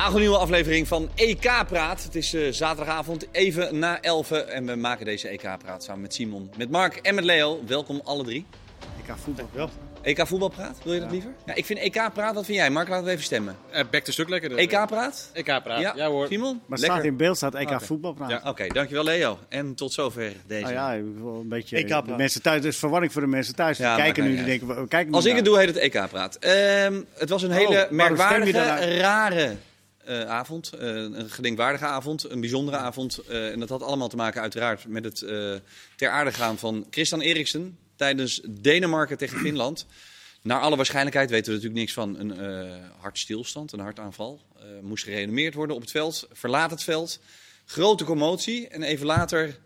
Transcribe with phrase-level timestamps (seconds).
[0.00, 2.02] Hagelnieuwe aflevering van EK Praat.
[2.02, 6.14] Het is uh, zaterdagavond even na 11 en we maken deze EK Praat samen met
[6.14, 7.60] Simon, met Mark en met Leo.
[7.66, 8.46] Welkom alle drie.
[9.04, 9.70] EK voetbal.
[10.02, 11.30] EK voetbalpraat, wil je dat liever?
[11.46, 12.70] Ja, ik vind EK praat, wat vind jij?
[12.70, 13.56] Mark, laat het even stemmen.
[13.74, 14.56] Uh, back to stuk lekker.
[14.56, 15.30] EK praat?
[15.32, 16.26] EK praat, ja, ja hoor.
[16.26, 16.60] Simon?
[16.66, 17.80] Maar staat in beeld staat EK okay.
[17.80, 18.30] voetbalpraat.
[18.30, 18.42] Ja.
[18.44, 19.38] Oké, dankjewel Leo.
[19.48, 20.62] En tot zover deze.
[20.62, 23.78] Nou ja, een beetje EK de mensen thuis, dus verwarring voor de mensen thuis.
[23.78, 26.38] Ja, kijken nu, die denken, we kijken Als ik het doe, heet het EK praat.
[26.86, 29.56] Um, het was een hele oh, merkwaardige, rare
[30.10, 30.70] uh, avond.
[30.74, 33.20] Uh, een gedenkwaardige avond, een bijzondere avond.
[33.28, 35.18] Uh, en dat had allemaal te maken uiteraard met het
[35.96, 39.86] ter aarde gaan van Christian Eriksen tijdens Denemarken tegen Finland.
[40.42, 42.34] Naar alle waarschijnlijkheid weten we natuurlijk niks van een
[42.98, 44.40] hartstilstand, een hartaanval.
[44.82, 47.20] Moest gereanimeerd worden op het veld, verlaat het veld.
[47.64, 49.58] Grote commotie en even later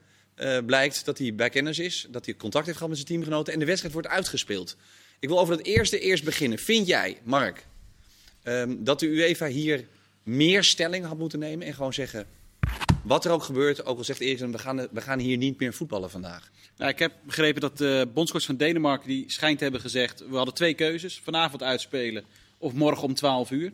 [0.66, 3.58] blijkt dat hij bij kennis is, dat hij contact heeft gehad met zijn teamgenoten en
[3.58, 4.76] de wedstrijd wordt uitgespeeld.
[5.18, 6.58] Ik wil over het eerste eerst beginnen.
[6.58, 7.66] Vind jij, Mark,
[8.44, 9.86] um, dat de UEFA hier
[10.24, 12.26] meer stelling had moeten nemen en gewoon zeggen...
[13.02, 15.74] Wat er ook gebeurt, ook al zegt Eriksen, we gaan, we gaan hier niet meer
[15.74, 16.50] voetballen vandaag.
[16.76, 20.24] Nou, ik heb begrepen dat de bondscoach van Denemarken die schijnt te hebben gezegd...
[20.28, 22.24] we hadden twee keuzes, vanavond uitspelen
[22.58, 23.72] of morgen om 12 uur.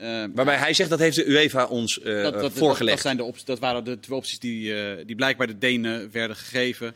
[0.00, 2.96] Uh, Waarbij hij zegt dat heeft de UEFA ons uh, dat, dat, voorgelegd.
[2.96, 6.10] Dat, zijn de opties, dat waren de twee opties die, uh, die blijkbaar de Denen
[6.12, 6.94] werden gegeven.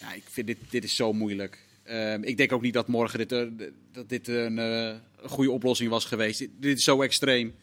[0.00, 1.58] Ja, ik vind dit, dit is zo moeilijk.
[2.20, 3.28] ik denk ook niet dat morgen dit,
[3.92, 6.38] dat dit een, een goede oplossing was geweest.
[6.38, 7.54] Dit, dit is zo extreem.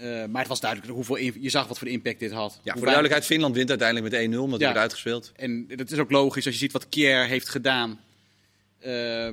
[0.00, 2.52] Uh, maar het was duidelijk hoeveel je zag wat voor impact dit had.
[2.62, 4.64] Ja, voor de duidelijkheid, Finland wint uiteindelijk met 1-0, omdat ja.
[4.64, 5.32] wordt uitgespeeld.
[5.36, 8.00] En dat is ook logisch als je ziet wat Kier heeft gedaan.
[8.86, 9.28] Uh,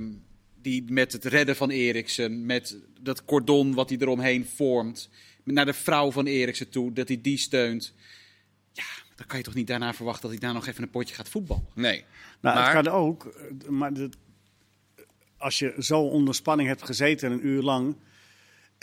[0.61, 5.09] die met het redden van Eriksen, met dat cordon wat hij eromheen vormt.
[5.43, 7.93] Naar de vrouw van Eriksen toe, dat hij die steunt.
[8.71, 8.83] Ja,
[9.15, 11.29] dan kan je toch niet daarna verwachten dat hij daar nog even een potje gaat
[11.29, 11.67] voetballen.
[11.73, 12.03] Nee.
[12.41, 12.75] Nou, maar...
[12.75, 13.33] het kan ook,
[13.69, 14.09] maar de,
[15.37, 17.95] als je zo onder spanning hebt gezeten een uur lang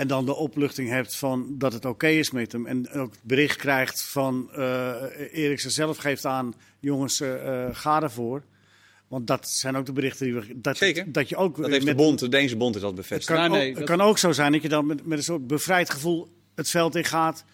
[0.00, 2.66] en dan de opluchting hebt van dat het oké is met hem.
[2.66, 4.94] En ook het bericht krijgt van uh,
[5.32, 8.42] Eriksen zelf geeft aan, jongens, uh, ga ervoor.
[9.08, 10.60] Want dat zijn ook de berichten die we.
[10.60, 11.12] Dat, Zeker.
[11.12, 11.56] Dat je ook.
[11.56, 13.38] Dat heeft met, de bond, de Deense bond is dat bevestigd.
[13.38, 13.84] Het kan, nee, ook, dat...
[13.84, 16.94] kan ook zo zijn dat je dan met, met een soort bevrijd gevoel het veld
[16.96, 17.44] in gaat.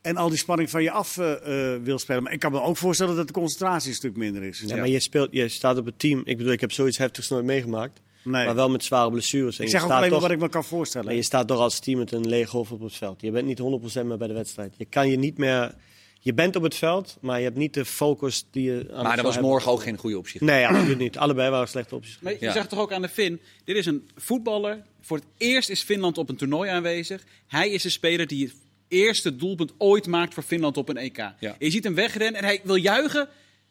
[0.00, 1.34] En al die spanning van je af uh,
[1.82, 2.22] wil spelen.
[2.22, 4.62] Maar ik kan me ook voorstellen dat de concentratie een stuk minder is.
[4.66, 6.22] Ja, maar je, speelt, je staat op het team.
[6.24, 8.00] Ik bedoel, ik heb zoiets heftigs nooit meegemaakt.
[8.22, 8.44] Nee.
[8.44, 9.60] Maar wel met zware blessures.
[9.60, 11.10] ik zeg ook alleen maar wat ik me kan voorstellen.
[11.10, 13.20] En je staat toch als team met een leeg hoofd op het veld.
[13.20, 13.60] Je bent niet
[14.02, 14.74] 100% meer bij de wedstrijd.
[14.76, 15.74] Je kan je niet meer...
[16.22, 19.16] Je bent op het veld, maar je hebt niet de focus die je aan Maar
[19.16, 20.44] dat was morgen ook geen goede optie.
[20.44, 21.18] Nee, absoluut niet.
[21.18, 22.18] Allebei waren slechte opties.
[22.20, 24.82] Maar je zegt toch ook aan de Fin, dit is een voetballer.
[25.00, 27.24] Voor het eerst is Finland op een toernooi aanwezig.
[27.46, 28.54] Hij is een speler die het
[28.88, 31.32] eerste doelpunt ooit maakt voor Finland op een EK.
[31.58, 33.28] Je ziet hem wegrennen en hij wil juigen.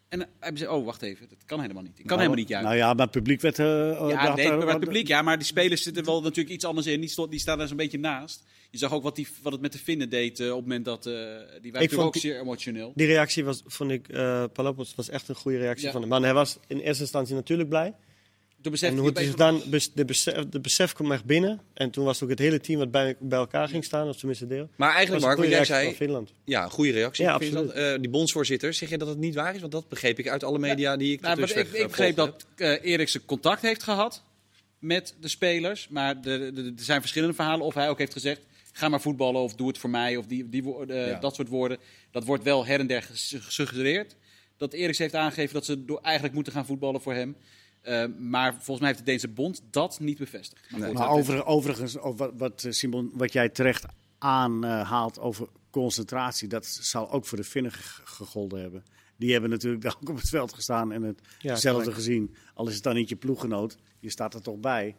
[0.10, 2.00] En hebben ze, oh wacht even, dat kan helemaal niet.
[2.00, 2.70] Ik kan nou, helemaal niet juichen.
[2.70, 3.60] Nou ja, maar het publiek werd...
[3.60, 3.66] Uh,
[4.10, 7.00] ja, nee, maar het publiek, ja, maar die spelers zitten wel natuurlijk iets anders in.
[7.00, 8.44] Die, stond, die staan daar zo'n beetje naast.
[8.72, 10.86] Je zag ook wat, die, wat het met de Finnen deed uh, op het moment
[10.86, 11.06] dat...
[11.06, 11.14] Uh,
[11.62, 12.92] die waren ook die, zeer emotioneel.
[12.96, 14.08] Die reactie was, vond ik,
[14.54, 15.92] Palopos was echt een goede reactie ja.
[15.92, 16.10] van hem.
[16.10, 17.94] Maar hij was in eerste instantie natuurlijk blij
[18.62, 19.62] en hoe het dan,
[19.94, 21.62] de, besef, de besef kwam echt binnen.
[21.74, 24.48] En toen was ook het hele team wat bij, bij elkaar ging staan, of tenminste
[24.48, 24.70] deel.
[24.76, 25.94] Maar eigenlijk, Mark, wat jij zei.
[25.94, 26.34] Finland.
[26.44, 27.24] Ja, een goede reactie.
[27.26, 27.76] Ja, absoluut.
[27.76, 29.60] Uh, die bondsvoorzitter, zeg je dat het niet waar is?
[29.60, 31.22] Want dat begreep ik uit alle media die ik.
[31.22, 34.24] Nou, ik, ik begreep dat uh, Eriksen contact heeft gehad
[34.80, 35.88] met de spelers.
[35.88, 37.66] Maar er zijn verschillende verhalen.
[37.66, 38.42] Of hij ook heeft gezegd:
[38.72, 40.18] ga maar voetballen of doe het voor mij.
[40.18, 41.20] Of die, die, uh, ja.
[41.20, 41.78] dat soort woorden.
[42.12, 44.16] Dat wordt wel her en der gesuggereerd.
[44.58, 47.36] Dat Eriksen heeft aangegeven dat ze door eigenlijk moeten gaan voetballen voor hem.
[47.84, 50.72] Uh, maar volgens mij heeft de Deense bond dat niet bevestigd.
[50.72, 50.94] Maar, nee.
[50.94, 53.86] maar over, overigens, wat, wat, eh, Simon, wat jij terecht
[54.18, 57.72] aanhaalt over concentratie, dat zal ook voor de Finnen
[58.04, 58.84] gegolden hebben.
[59.18, 62.36] Die hebben natuurlijk ook op het veld gestaan en hetzelfde ja, gezien.
[62.54, 64.96] Al is het dan niet je ploeggenoot, je staat er toch bij.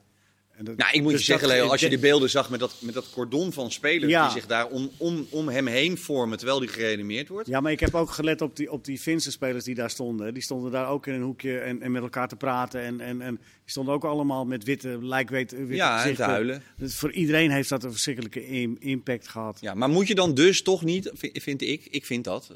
[0.62, 2.74] Dat, nou, ik moet dus je zeggen, Leo, als je die beelden zag met dat,
[2.78, 4.22] met dat cordon van spelers ja.
[4.22, 7.48] die zich daar om, om, om hem heen vormen terwijl die gereanimeerd wordt.
[7.48, 10.34] Ja, maar ik heb ook gelet op die, op die Finse spelers die daar stonden.
[10.34, 12.80] Die stonden daar ook in een hoekje en, en met elkaar te praten.
[12.80, 16.24] En, en, en die stonden ook allemaal met witte, lijkwit, witte ja, gezichten.
[16.24, 16.62] en te huilen.
[16.76, 18.46] Dus voor iedereen heeft dat een verschrikkelijke
[18.78, 19.58] impact gehad.
[19.60, 22.54] Ja, maar moet je dan dus toch niet, vind ik, ik vind dat,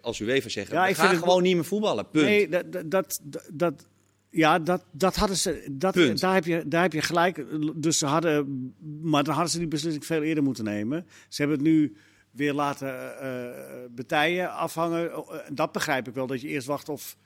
[0.00, 2.24] als u even zeggen, ja, ik ga gewoon niet meer voetballen, punt.
[2.24, 3.20] Nee, dat, dat,
[3.52, 3.86] dat,
[4.32, 5.66] ja, dat, dat hadden ze.
[5.70, 7.44] Dat, daar, heb je, daar heb je gelijk.
[7.74, 8.74] Dus ze hadden.
[9.02, 11.06] Maar dan hadden ze die beslissing veel eerder moeten nemen.
[11.28, 11.96] Ze hebben het nu
[12.30, 15.04] weer laten uh, betijen, afhangen.
[15.04, 16.26] Uh, dat begrijp ik wel.
[16.26, 17.16] Dat je eerst wacht of.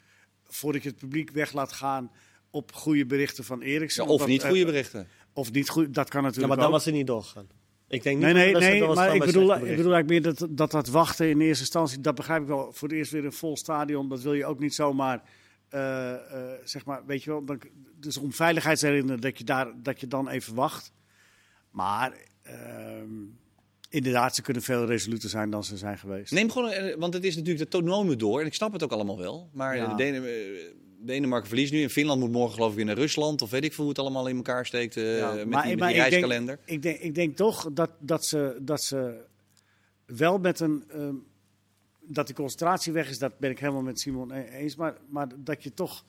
[0.45, 2.11] voordat je het publiek weg laat gaan.
[2.51, 4.05] op goede berichten van Eriksen.
[4.05, 5.09] Ja, of niet goede berichten.
[5.33, 5.95] Of niet goed.
[5.95, 6.49] Dat kan natuurlijk.
[6.53, 6.73] Ja, maar dan ook.
[6.73, 7.47] was ze niet doorgegaan.
[7.89, 10.23] Ik denk niet nee, nee, dat nee, dat maar ik bedoel, ik bedoel eigenlijk meer
[10.23, 12.73] dat, dat dat wachten in eerste instantie, dat begrijp ik wel.
[12.73, 15.23] Voor het eerst weer een vol stadion, dat wil je ook niet zomaar
[15.75, 17.61] uh, uh, zeg maar, weet je wel, dan,
[18.01, 20.93] dus om veiligheidsredenen dat je, daar, dat je dan even wacht.
[21.71, 22.13] Maar
[22.47, 22.53] uh,
[23.89, 26.33] inderdaad, ze kunnen veel resoluter zijn dan ze zijn geweest.
[26.33, 28.41] Neem gewoon, want het is natuurlijk de tonomen door.
[28.41, 29.51] En ik snap het ook allemaal wel.
[29.53, 29.95] Maar ja.
[29.95, 31.83] de Denemarken verliest nu.
[31.83, 33.43] En Finland moet morgen geloof ik weer naar Rusland.
[33.43, 35.89] Of weet ik veel hoe het allemaal in elkaar steekt uh, ja, met, die, met
[35.89, 36.59] die reiskalender.
[36.65, 39.25] Ik denk, ik denk, ik denk toch dat, dat, ze, dat ze
[40.07, 40.85] wel met een...
[40.95, 41.09] Uh,
[42.07, 44.77] dat die concentratie weg is, dat ben ik helemaal met Simon e-, eens.
[44.77, 46.05] Maar, maar dat je toch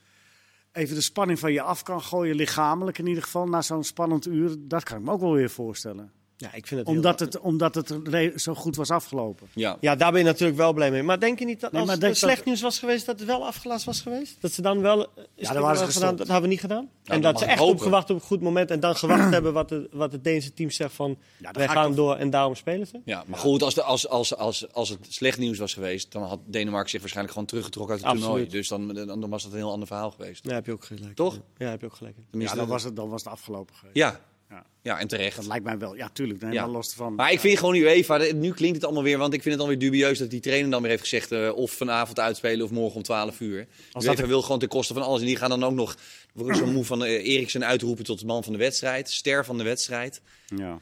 [0.72, 4.26] even de spanning van je af kan gooien, lichamelijk in ieder geval, na zo'n spannend
[4.28, 6.12] uur, dat kan ik me ook wel weer voorstellen.
[6.39, 7.94] Ja, ik vind het omdat, het, omdat het
[8.36, 9.48] zo goed was afgelopen.
[9.54, 9.78] Ja.
[9.80, 11.04] ja, daar ben je natuurlijk wel blij mee.
[11.04, 13.86] Maar denk je niet dat als het slecht nieuws was geweest, dat het wel afgelast
[13.86, 14.36] was geweest?
[14.39, 15.07] Dat ze dan wel...
[15.36, 16.89] Ja, dat, was gedaan, dat hebben we niet gedaan.
[17.04, 19.89] en dat ze echt opgewacht op een goed moment en dan gewacht hebben wat, de,
[19.92, 21.18] wat het Deense team zegt van...
[21.51, 23.00] wij gaan door en daarom spelen ze.
[23.06, 26.24] Ja, maar goed, als, de, als, als, als, als het slecht nieuws was geweest, dan
[26.24, 28.48] had Denemarken zich waarschijnlijk gewoon teruggetrokken uit het toernooi.
[28.48, 30.45] Dus dan, dan, dan, was dat een heel ander verhaal geweest.
[30.45, 31.16] Ja, heb je ook gelijk.
[31.16, 31.39] Toch?
[31.57, 32.16] Ja, heb je ook gelijk.
[32.31, 33.98] Ja, dan was het, dan was het afgelopen geweest.
[33.98, 34.19] Ja,
[34.50, 34.66] ja.
[34.82, 35.36] ja, en terecht.
[35.36, 35.96] Dat lijkt mij wel.
[35.96, 36.42] Ja, tuurlijk.
[36.42, 36.68] Nee, ja.
[36.68, 37.16] los van.
[37.16, 39.68] Maar ik vind gewoon UEFA, nu klinkt het allemaal weer, want ik vind het dan
[39.68, 42.96] weer dubieus dat die trainer dan weer heeft gezegd uh, of vanavond uitspelen of morgen
[42.96, 43.68] om 12 uur.
[43.92, 44.28] Als UEFA ik...
[44.28, 45.20] wil gewoon ten koste van alles.
[45.20, 45.98] En die gaan dan ook nog,
[46.36, 49.64] zo moe van uh, Eriksen uitroepen tot de man van de wedstrijd, ster van de
[49.64, 50.22] wedstrijd.
[50.56, 50.80] Ja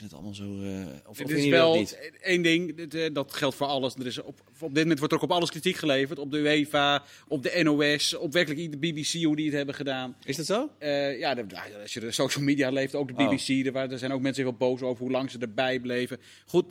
[0.00, 0.62] vind het allemaal zo.
[0.62, 2.10] Uh, of, het is wel niet?
[2.20, 3.94] één ding, eh, dat geldt voor alles.
[3.94, 6.18] Er is op, op dit moment wordt er ook op alles kritiek geleverd.
[6.18, 10.16] Op de UEFA, op de NOS, op werkelijk de BBC, hoe die het hebben gedaan.
[10.24, 10.70] Is dat zo?
[10.80, 11.44] Uh, ja, de,
[11.82, 13.66] als je de social media leeft, ook de BBC.
[13.66, 13.80] Oh.
[13.82, 16.20] Er, er zijn ook mensen heel boos over hoe lang ze erbij bleven.
[16.46, 16.66] Goed,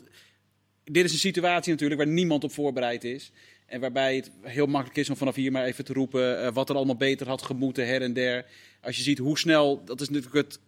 [0.84, 3.32] dit is een situatie natuurlijk waar niemand op voorbereid is.
[3.66, 6.76] En waarbij het heel makkelijk is om vanaf hier maar even te roepen wat er
[6.76, 8.46] allemaal beter had gemoeten her en der.
[8.82, 10.60] Als je ziet hoe snel, dat is natuurlijk het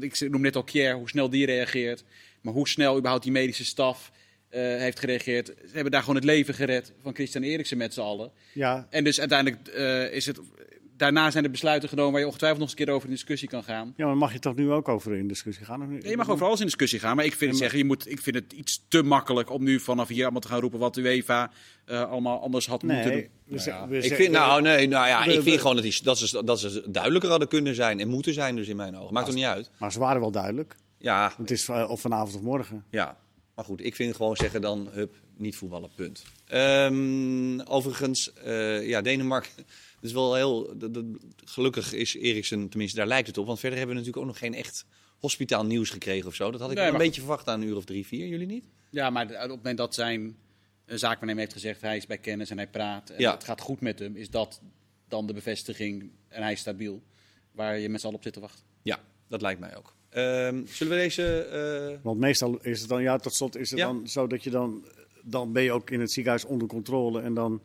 [0.00, 2.04] ik noem net al Kier, hoe snel die reageert.
[2.40, 4.10] Maar hoe snel überhaupt die medische staf
[4.50, 5.46] uh, heeft gereageerd.
[5.46, 8.32] Ze hebben daar gewoon het leven gered van Christian Eriksen met z'n allen.
[8.52, 8.86] Ja.
[8.90, 10.40] En dus uiteindelijk uh, is het...
[11.00, 13.48] Daarna zijn er besluiten genomen waar je ongetwijfeld nog eens een keer over in discussie
[13.48, 13.92] kan gaan.
[13.96, 15.82] Ja, maar mag je toch nu ook over in discussie gaan?
[15.82, 16.02] Of niet?
[16.02, 17.16] Nee, je mag over alles in discussie gaan.
[17.16, 19.80] Maar ik vind, het, zeggen, je moet, ik vind het iets te makkelijk om nu
[19.80, 21.50] vanaf hier allemaal te gaan roepen wat de UEFA
[21.86, 23.28] uh, allemaal anders had nee, moeten doen.
[23.44, 24.02] We, nou ja.
[24.02, 26.82] ik vind, nou, nee, nou ja, ik vind gewoon dat, die, dat, ze, dat ze
[26.86, 29.14] duidelijker hadden kunnen zijn en moeten zijn, dus in mijn ogen.
[29.14, 29.70] Maakt er niet uit.
[29.78, 30.76] Maar ze waren wel duidelijk.
[30.98, 31.32] Ja.
[31.36, 32.84] Het is uh, of vanavond of morgen.
[32.90, 33.16] Ja,
[33.54, 36.24] maar goed, ik vind gewoon zeggen dan, hup, niet voetballen, punt.
[36.54, 39.50] Um, overigens, uh, ja, Denemarken
[40.02, 40.76] is wel heel.
[41.44, 43.46] gelukkig is Eriksen, tenminste daar lijkt het op.
[43.46, 44.86] Want verder hebben we natuurlijk ook nog geen echt
[45.18, 46.50] hospitaal nieuws gekregen of zo.
[46.50, 48.26] Dat had ik wel een beetje verwacht aan een uur of drie, vier.
[48.26, 48.64] Jullie niet?
[48.90, 50.36] Ja, maar op het moment dat zijn
[50.86, 53.98] zaakwaarnemer heeft gezegd hij is bij kennis en hij praat en het gaat goed met
[53.98, 54.60] hem, is dat
[55.08, 57.02] dan de bevestiging en hij is stabiel.
[57.52, 58.64] Waar je met z'n allen op zit te wachten.
[58.82, 59.94] Ja, dat lijkt mij ook.
[60.16, 61.90] Um, zullen we deze.
[61.92, 61.98] Uh...
[62.02, 64.84] Want meestal is het dan, ja, tot slot is het dan zo dat je dan.
[65.22, 67.62] Dan ben je ook in het ziekenhuis onder controle en dan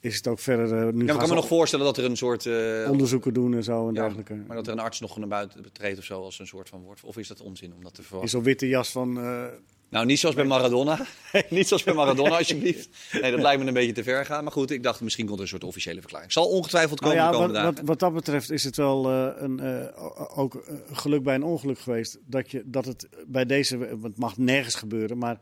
[0.00, 0.66] is het ook verder.
[0.66, 2.44] Uh, nu ja, ik kan me nog voorstellen dat er een soort.
[2.44, 4.34] Uh, onderzoeken doen en zo en dergelijke.
[4.34, 6.82] Maar dat er een arts nog naar buiten betreedt of zo als een soort van
[6.82, 7.00] woord.
[7.04, 8.26] Of is dat onzin om dat te verwachten?
[8.26, 9.18] Is zo'n witte jas van.
[9.18, 9.44] Uh,
[9.88, 11.06] nou, niet zoals bij Maradona.
[11.48, 12.88] niet zoals bij Maradona, alsjeblieft.
[13.20, 14.44] Nee, dat lijkt me een beetje te ver gaan.
[14.44, 16.32] Maar goed, ik dacht misschien komt er een soort officiële verklaring.
[16.32, 19.90] Zal ongetwijfeld komen nou ja, wat, wat, wat, dat betreft is het wel een,
[20.34, 22.18] ook geluk bij een ongeluk geweest.
[22.26, 25.40] Dat, je, dat het bij deze, het mag nergens gebeuren, maar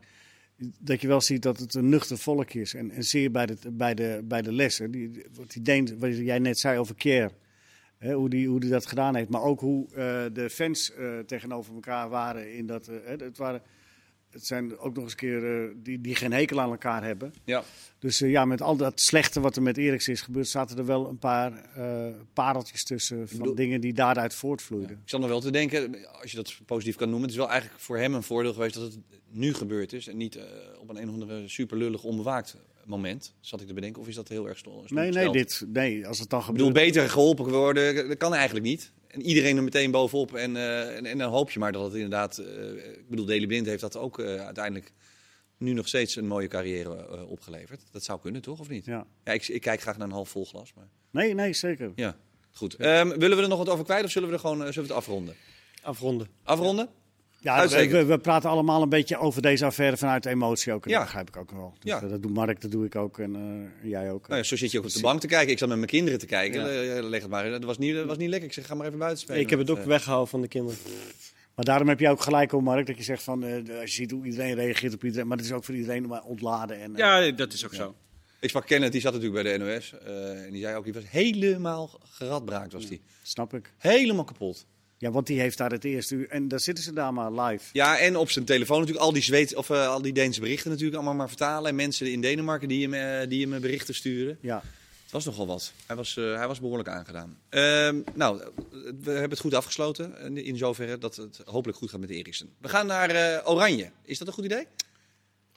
[0.79, 2.73] dat je wel ziet dat het een nuchter volk is.
[2.73, 4.91] En, en zeer bij de, bij de, bij de lessen.
[4.91, 7.31] Die, wat, die Deen, wat jij net zei over Kier.
[7.97, 9.29] Hè, hoe, die, hoe die dat gedaan heeft.
[9.29, 9.95] Maar ook hoe uh,
[10.33, 12.53] de fans uh, tegenover elkaar waren.
[12.53, 13.61] In dat, uh, het, waren,
[14.35, 17.33] het zijn ook nog eens keer die, die geen hekel aan elkaar hebben.
[17.43, 17.63] Ja.
[17.99, 21.09] Dus ja, met al dat slechte wat er met Eriks is gebeurd, zaten er wel
[21.09, 21.69] een paar
[22.33, 24.95] pareltjes tussen van dingen die daaruit voortvloeiden.
[24.95, 25.01] Ja.
[25.03, 27.49] Ik zat nog wel te denken, als je dat positief kan noemen, het is wel
[27.49, 28.99] eigenlijk voor hem een voordeel geweest dat het
[29.29, 30.43] nu gebeurd is en niet uh,
[30.79, 34.15] op een een of andere super lullig onbewaakt moment, zat ik te bedenken, of is
[34.15, 34.83] dat heel erg stom?
[34.87, 36.67] Nee, nee, dit, nee, als het dan gebeurt.
[36.67, 38.91] Ik bedoel, beter geholpen worden, dat kan eigenlijk niet.
[39.07, 41.93] En iedereen er meteen bovenop en, uh, en, en, dan hoop je maar dat het
[41.93, 44.91] inderdaad, uh, ik bedoel, Deli Blind heeft dat ook uiteindelijk
[45.57, 47.81] nu nog steeds een mooie carrière opgeleverd.
[47.91, 48.85] Dat zou kunnen, toch, of niet?
[48.85, 49.07] Ja.
[49.23, 50.73] ja ik, ik, kijk graag naar een half vol glas.
[50.73, 50.87] Maar...
[51.11, 51.91] Nee, nee, zeker.
[51.95, 52.17] Ja,
[52.51, 52.79] goed.
[52.79, 54.81] Um, willen we er nog wat over kwijt of zullen we er gewoon zullen we
[54.81, 55.35] het afronden?
[55.81, 56.27] Afronden.
[56.43, 56.85] Afronden?
[56.85, 57.04] Ja,
[57.45, 60.85] we, we, praten allemaal een beetje over deze affaire vanuit emotie ook.
[60.85, 60.97] En ja.
[60.97, 61.73] dat begrijp ik ook wel.
[61.79, 61.99] Dus ja.
[61.99, 63.35] dat doet Mark, dat doe ik ook en
[63.83, 64.27] uh, jij ook.
[64.27, 65.51] Nou ja, zo zit je ook op de bank te kijken.
[65.51, 66.83] Ik zat met mijn kinderen te kijken.
[66.83, 67.01] Ja.
[67.01, 67.49] Leg het maar.
[67.49, 68.47] Dat was, niet, dat was niet lekker.
[68.47, 69.41] Ik zeg, ga maar even buiten spelen.
[69.41, 70.79] Ik heb het ook uh, weggehaald van de kinderen.
[71.55, 73.95] Maar daarom heb je ook gelijk om Mark, dat je zegt van, uh, als je
[73.95, 75.27] ziet hoe iedereen reageert op iedereen.
[75.27, 76.81] Maar het is ook voor iedereen maar ontladen.
[76.81, 77.95] En, ja, dat is ook zo.
[78.39, 79.93] Ik sprak Kenneth, die zat natuurlijk bij de NOS.
[80.45, 83.01] en die zei ook, die was helemaal geradbraakt was die.
[83.23, 83.73] Snap ik.
[83.77, 84.65] Helemaal kapot.
[84.97, 87.65] Ja, want die heeft daar het eerste En daar zitten ze daar maar live.
[87.71, 90.69] Ja, en op zijn telefoon natuurlijk al die, Zweed, of, uh, al die Deense berichten
[90.69, 91.69] natuurlijk allemaal maar vertalen.
[91.69, 94.37] En mensen in Denemarken die hem, uh, die hem berichten sturen.
[94.41, 94.63] Ja.
[95.03, 95.71] Het was nogal wat.
[95.85, 97.37] Hij was, uh, hij was behoorlijk aangedaan.
[97.49, 100.37] Uh, nou, we hebben het goed afgesloten.
[100.37, 102.49] In zoverre dat het hopelijk goed gaat met Eriksen.
[102.61, 103.91] We gaan naar Oranje.
[104.03, 104.67] Is dat een goed idee?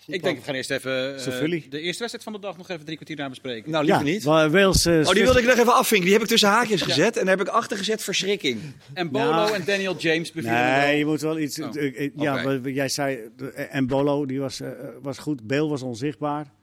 [0.07, 2.85] Ik denk, we gaan eerst even uh, de eerste wedstrijd van de dag nog even
[2.85, 3.71] drie kwartier naar bespreken.
[3.71, 4.25] Nou, liever niet.
[4.25, 6.05] Wales, uh, oh, die wilde ik nog even afvinken.
[6.05, 8.61] Die heb ik tussen haakjes gezet en daar heb ik achter gezet verschrikking.
[8.95, 9.55] En Bolo nou.
[9.55, 11.61] en Daniel James bevielen Nee, je moet wel iets...
[11.61, 11.73] Oh.
[12.17, 12.73] ja, okay.
[12.73, 13.19] jij zei...
[13.71, 14.61] En Bolo, die was,
[15.03, 15.47] was goed.
[15.47, 16.57] Beel was onzichtbaar.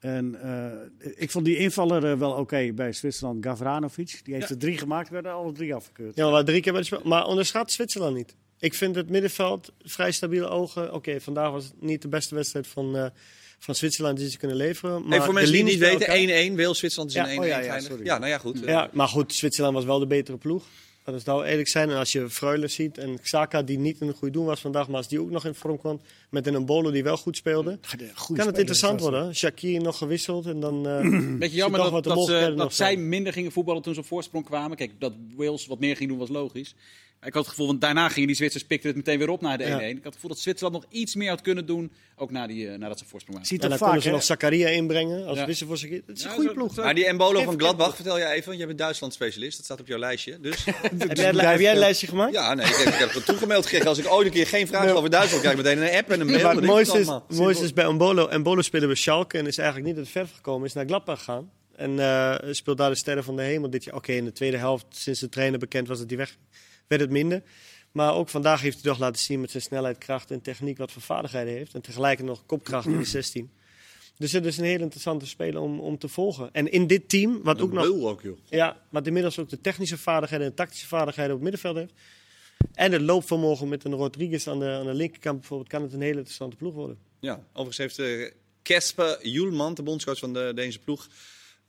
[0.00, 3.44] En uh, ik vond die invaller uh, wel oké okay bij Zwitserland.
[3.44, 4.54] Gavranovic, die heeft ja.
[4.54, 6.16] er drie gemaakt, werden alle drie afgekeurd.
[6.16, 7.00] Ja, maar drie keer bij de spel.
[7.04, 8.36] Maar onderschat Zwitserland niet.
[8.60, 10.84] Ik vind het middenveld vrij stabiele ogen.
[10.84, 13.06] Oké, okay, vandaag was het niet de beste wedstrijd van, uh,
[13.58, 15.02] van Zwitserland die ze kunnen leveren.
[15.02, 17.58] Maar hey, voor mensen die niet weten, 1-1, Wales-Zwitserland is een 1-1 ja, oh, ja,
[18.02, 18.58] ja, nou ja, goed.
[18.64, 20.64] Ja, maar goed, Zwitserland was wel de betere ploeg.
[21.04, 21.90] Dat is nou eerlijk zijn.
[21.90, 24.88] En als je Freuler ziet en Xhaka, die niet in een goede doen was vandaag,
[24.88, 26.00] maar als die ook nog in vorm kwam
[26.30, 27.78] met een Bolo die wel goed speelde,
[28.34, 29.34] kan het interessant worden.
[29.34, 30.88] Shakir nog gewisseld en dan.
[30.88, 34.44] Uh, Beetje jammer dat, dat, ze, dat zij minder gingen voetballen toen ze op voorsprong
[34.44, 34.76] kwamen.
[34.76, 36.74] Kijk, dat Wales wat meer ging doen was logisch.
[37.22, 39.58] Ik had het gevoel, want daarna gingen die Zwitsers pikten het meteen weer op naar
[39.58, 39.68] de 1-1.
[39.68, 42.64] Ik had het gevoel dat Zwitserland nog iets meer had kunnen doen, ook na die,
[42.64, 43.46] uh, nadat ze voorsprong waren.
[43.46, 45.46] Ziet en dan vaak, kunnen ze nog Zakaria inbrengen als ja.
[45.46, 46.02] wissel voor Zakaria.
[46.06, 46.76] Dat is een goede ploeg.
[46.76, 49.56] Maar die Embolo van Gladbach, vertel je even, want je bent Duitsland specialist.
[49.56, 50.40] Dat staat op jouw lijstje.
[50.40, 50.64] Dus.
[50.64, 52.32] heb, jij, heb, jij, een lijstje gemaakt?
[52.32, 53.88] Ja, nee, ik heb, ik heb het toegemaild gekregen.
[53.88, 56.26] Als ik ooit een keer geen vraag over Duitsland krijg, meteen een app en een
[56.26, 56.42] mail.
[56.42, 58.26] Maar het mooiste is, mooiste is bij Embolo.
[58.26, 61.18] Embolo speelde bij Schalke en is eigenlijk niet uit het verf gekomen, is naar Gladbach
[61.18, 61.50] gegaan.
[61.76, 63.94] En uh, speelt daar de sterren van de hemel dit jaar.
[63.94, 66.36] Oké, in de tweede helft, sinds de trainer bekend was dat hij weg
[66.90, 67.42] werd het minder.
[67.92, 70.92] Maar ook vandaag heeft hij toch laten zien met zijn snelheid, kracht en techniek wat
[70.92, 71.74] voor vaardigheden heeft.
[71.74, 73.50] En tegelijk nog kopkracht in de 16.
[74.16, 76.48] Dus het is een heel interessante speler om, om te volgen.
[76.52, 77.86] En in dit team, wat ook nog.
[77.86, 78.38] Ook, joh.
[78.48, 81.92] Ja, wat inmiddels ook de technische vaardigheden en de tactische vaardigheden op het middenveld heeft.
[82.74, 86.00] En het loopvermogen met een Rodriguez aan de, aan de linkerkant bijvoorbeeld, kan het een
[86.00, 86.98] hele interessante ploeg worden.
[87.20, 88.32] Ja, overigens heeft
[88.62, 91.08] Kesper uh, Julman, de bondscoach van de Deense ploeg,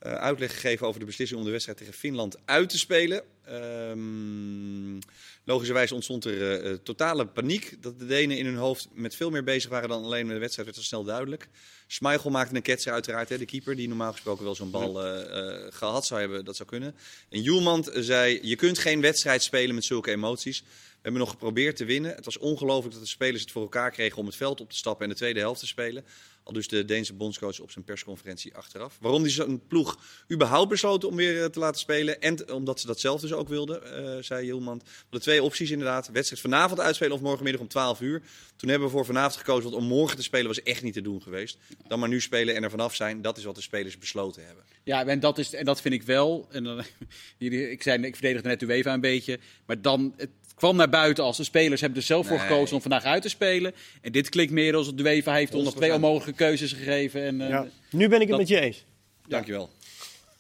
[0.02, 3.24] uitleg gegeven over de beslissing om de wedstrijd tegen Finland uit te spelen.
[3.50, 5.00] Um,
[5.44, 7.78] logischerwijs ontstond er uh, totale paniek.
[7.80, 10.42] Dat de Denen in hun hoofd met veel meer bezig waren dan alleen met de
[10.42, 11.48] wedstrijd, werd al snel duidelijk.
[11.88, 15.20] Schmeichel maakte een ketser uiteraard, hè, de keeper, die normaal gesproken wel zo'n bal uh,
[15.20, 16.96] uh, gehad zou hebben, dat zou kunnen.
[17.30, 20.64] En Julmand zei, je kunt geen wedstrijd spelen met zulke emoties.
[21.02, 22.16] We hebben nog geprobeerd te winnen.
[22.16, 24.76] Het was ongelooflijk dat de spelers het voor elkaar kregen om het veld op te
[24.76, 26.06] stappen en de tweede helft te spelen.
[26.44, 28.98] Al dus de Deense bondscoach op zijn persconferentie achteraf.
[29.02, 30.00] Waarom die zo'n ploeg
[30.32, 32.22] überhaupt besloten om weer eh, te laten spelen.
[32.22, 34.82] En omdat ze dat zelf dus ook wilden, uh, zei Hielman.
[35.10, 36.10] De twee opties inderdaad.
[36.12, 38.22] Wedstrijd vanavond uitspelen of morgenmiddag om 12 uur.
[38.56, 41.02] Toen hebben we voor vanavond gekozen, want om morgen te spelen was echt niet te
[41.02, 41.58] doen geweest.
[41.88, 43.22] Dan maar nu spelen en er vanaf zijn.
[43.22, 44.64] Dat is wat de spelers besloten hebben.
[44.84, 46.48] Ja, en dat, is, en dat vind ik wel.
[46.52, 46.80] En dan,
[47.38, 49.40] ik, zei, ik verdedigde net UEFA een beetje.
[49.66, 50.16] Maar dan,
[50.62, 53.30] kwam naar buiten als de spelers hebben er zelf voor gekozen om vandaag uit te
[53.30, 53.74] spelen.
[54.02, 57.24] En dit klinkt meer als de UEFA heeft ons twee onmogelijke keuzes gegeven.
[57.24, 57.68] En, ja.
[57.90, 58.86] Nu ben ik het met je eens.
[59.28, 59.70] Dankjewel.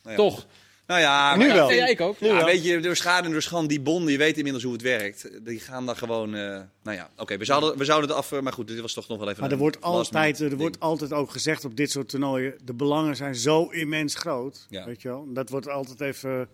[0.03, 0.15] Nou ja.
[0.15, 0.45] Toch?
[0.87, 1.71] Nou ja, nu wel.
[1.71, 2.17] Ja, ik ook.
[2.19, 4.81] Ja, weet je, door schade en door schande, die bonden, je weet inmiddels hoe het
[4.81, 5.29] werkt.
[5.45, 6.41] Die gaan dan gewoon, uh,
[6.83, 9.17] nou ja, oké, we, zouden, we zouden het af, maar goed, dit was toch nog
[9.17, 12.55] wel even Maar er wordt, altijd, er wordt altijd ook gezegd op dit soort toernooien,
[12.63, 14.85] de belangen zijn zo immens groot, ja.
[14.85, 15.25] weet je wel.
[15.33, 16.49] Dat wordt altijd even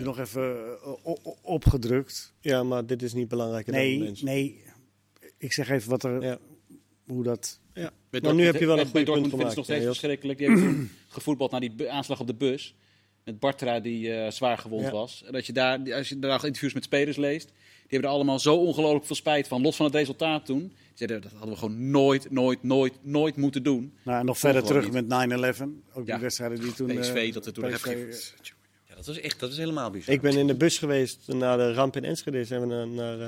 [0.00, 0.56] nog even
[1.04, 2.34] uh, opgedrukt.
[2.40, 3.66] Ja, maar dit is niet belangrijk.
[3.66, 4.62] Nee, nee.
[5.38, 6.38] Ik zeg even wat er, ja.
[7.06, 7.60] hoe dat.
[7.74, 7.90] Ja.
[8.22, 9.46] Maar nu heb je wel een goed punt gemaakt.
[9.46, 10.38] Het nog steeds verschrikkelijk.
[10.38, 12.74] Die hebben gevoetbald naar die aanslag op de bus.
[13.24, 15.22] Met Bartra die uh, zwaar gewond was.
[15.26, 18.38] En dat je daar, als je daar interviews met spelers leest, die hebben er allemaal
[18.38, 19.62] zo ongelooflijk veel spijt van.
[19.62, 20.58] Los van het resultaat toen.
[20.58, 23.94] Die zeiden, dat hadden we gewoon nooit, nooit, nooit, nooit moeten doen.
[24.02, 25.08] Nou, en nog verder terug met 9-11.
[25.92, 26.86] Ook die wedstrijden die toen...
[26.86, 27.86] PSV, uh, dat er toen PSV,
[29.06, 30.14] dat is echt, dat is helemaal bizar.
[30.14, 32.44] Ik ben in de bus geweest naar de ramp in Enschede.
[32.44, 33.26] Zijn we naar, naar uh,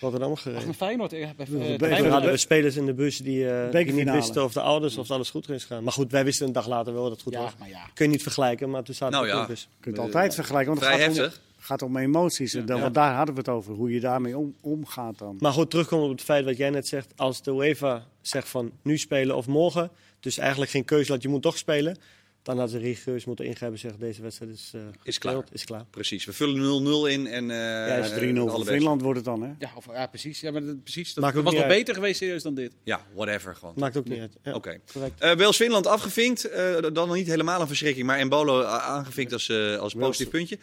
[0.00, 0.68] Rotterdam gereden.
[0.68, 1.12] Ach, Feyenoord.
[1.12, 4.44] Ik heb even, uh, hadden we spelers in de bus die, uh, die niet wisten
[4.44, 5.82] of de ouders of alles goed is gaan.
[5.82, 7.52] Maar goed, wij wisten een dag later wel dat het goed ja, was.
[7.58, 7.86] Maar ja.
[7.94, 9.40] Kun je niet vergelijken, maar toen zaten nou, we ja.
[9.40, 9.68] in de bus.
[9.76, 12.52] Je kunt altijd vergelijken, want het gaat om, gaat om emoties.
[12.52, 12.64] Ja.
[12.64, 15.36] Want daar hadden we het over, hoe je daarmee om, omgaat dan.
[15.38, 17.12] Maar goed, terugkomen op het feit wat jij net zegt.
[17.16, 19.90] Als de UEFA zegt van nu spelen of morgen,
[20.20, 21.96] dus eigenlijk geen keuze dat je moet toch spelen
[22.42, 25.44] dan hadden ze rigoureus moeten ingrijpen en zeggen deze wedstrijd is, uh, is, klaar.
[25.52, 25.84] is klaar.
[25.90, 29.42] Precies, we vullen 0-0 in en uh, ja, is 3-0 voor Finland wordt het dan,
[29.42, 29.52] hè?
[29.58, 30.40] Ja, of, ja precies.
[30.40, 31.14] Ja, maar precies.
[31.14, 32.72] Dat was nog beter geweest serieus dan dit.
[32.84, 33.74] Ja, whatever gewoon.
[33.76, 34.36] Maakt ook niet uit.
[34.42, 34.80] Ja, Oké.
[34.94, 35.10] Okay.
[35.32, 39.78] Uh, Wales-Finland afgevinkt, uh, dan nog niet helemaal een verschrikking, maar Embolo aangevinkt als, uh,
[39.78, 40.58] als positief puntje.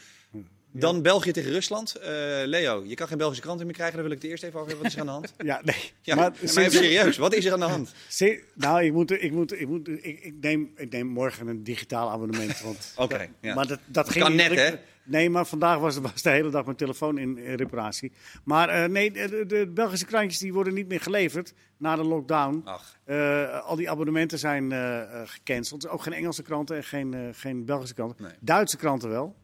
[0.72, 1.96] Dan België tegen Rusland.
[1.98, 2.06] Uh,
[2.46, 3.96] Leo, je kan geen Belgische kranten meer krijgen.
[3.96, 4.84] Daar wil ik het eerst even over hebben.
[4.84, 5.34] Wat is er aan de hand?
[5.52, 5.92] Ja, nee.
[6.02, 7.18] Ja, maar, maar even serieus.
[7.18, 7.94] Wat is er aan de hand?
[8.56, 12.10] Nou, ik, moet, ik, moet, ik, moet, ik, ik, neem, ik neem morgen een digitaal
[12.10, 12.64] abonnement.
[12.96, 13.30] Oké.
[13.42, 13.56] ja.
[13.56, 14.76] Maar dat, dat, ging kan net, hè?
[15.04, 18.12] Nee, maar vandaag was, was de hele dag mijn telefoon in, reparatie.
[18.44, 22.64] Maar uh, nee, de, de, Belgische krantjes die worden niet meer geleverd na de lockdown.
[23.06, 25.88] Uh, al die abonnementen zijn uh, gecanceld.
[25.88, 28.24] Ook geen Engelse kranten en geen, geen Belgische kranten.
[28.24, 28.34] Nee.
[28.40, 29.36] Duitse kranten wel.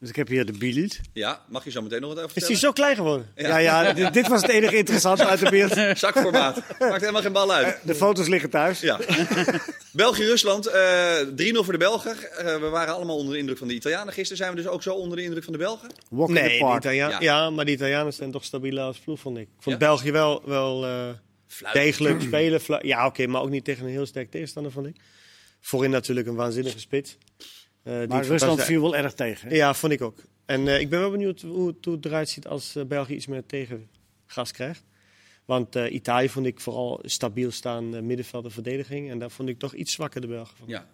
[0.00, 0.98] Dus ik heb hier de Bild.
[1.12, 2.54] Ja, mag je zo meteen nog wat over vertellen?
[2.54, 3.32] Is hij zo klein geworden?
[3.34, 5.72] Ja, ja, dit, was het enige interessante uit de beeld.
[5.98, 6.62] Zakformaat.
[6.78, 7.78] Maakt helemaal geen bal uit.
[7.84, 8.80] De foto's liggen thuis.
[8.80, 9.00] Ja.
[9.92, 12.16] België-Rusland, uh, eh, 3-0 voor de Belgen.
[12.16, 14.12] Uh, we waren allemaal onder de indruk van de Italianen.
[14.12, 15.90] Gisteren zijn we dus ook zo onder de indruk van de Belgen?
[16.10, 17.42] Walk nee, de Italianen, ja.
[17.44, 17.50] ja.
[17.50, 19.42] maar de Italianen zijn toch stabieler als ploeg, vond ik.
[19.42, 21.08] Ik vond België wel, wel uh,
[21.72, 22.60] degelijk spelen.
[22.82, 24.96] Ja, oké, maar ook niet tegen een heel sterk tegenstander, vond ik.
[25.60, 27.16] Voorin natuurlijk een waanzinnige spits.
[27.88, 29.54] Uh, maar Rusland viel wel erg tegen.
[29.54, 30.22] Ja, vond ik ook.
[30.46, 33.14] En uh, ik ben wel benieuwd hoe het, hoe het eruit ziet als uh, België
[33.14, 34.84] iets meer tegengas krijgt.
[35.44, 39.10] Want Italië vond ik vooral stabiel staan middenveld en verdediging.
[39.10, 40.68] En daar vond ik toch iets zwakker de Belgen van.
[40.68, 40.86] Ja,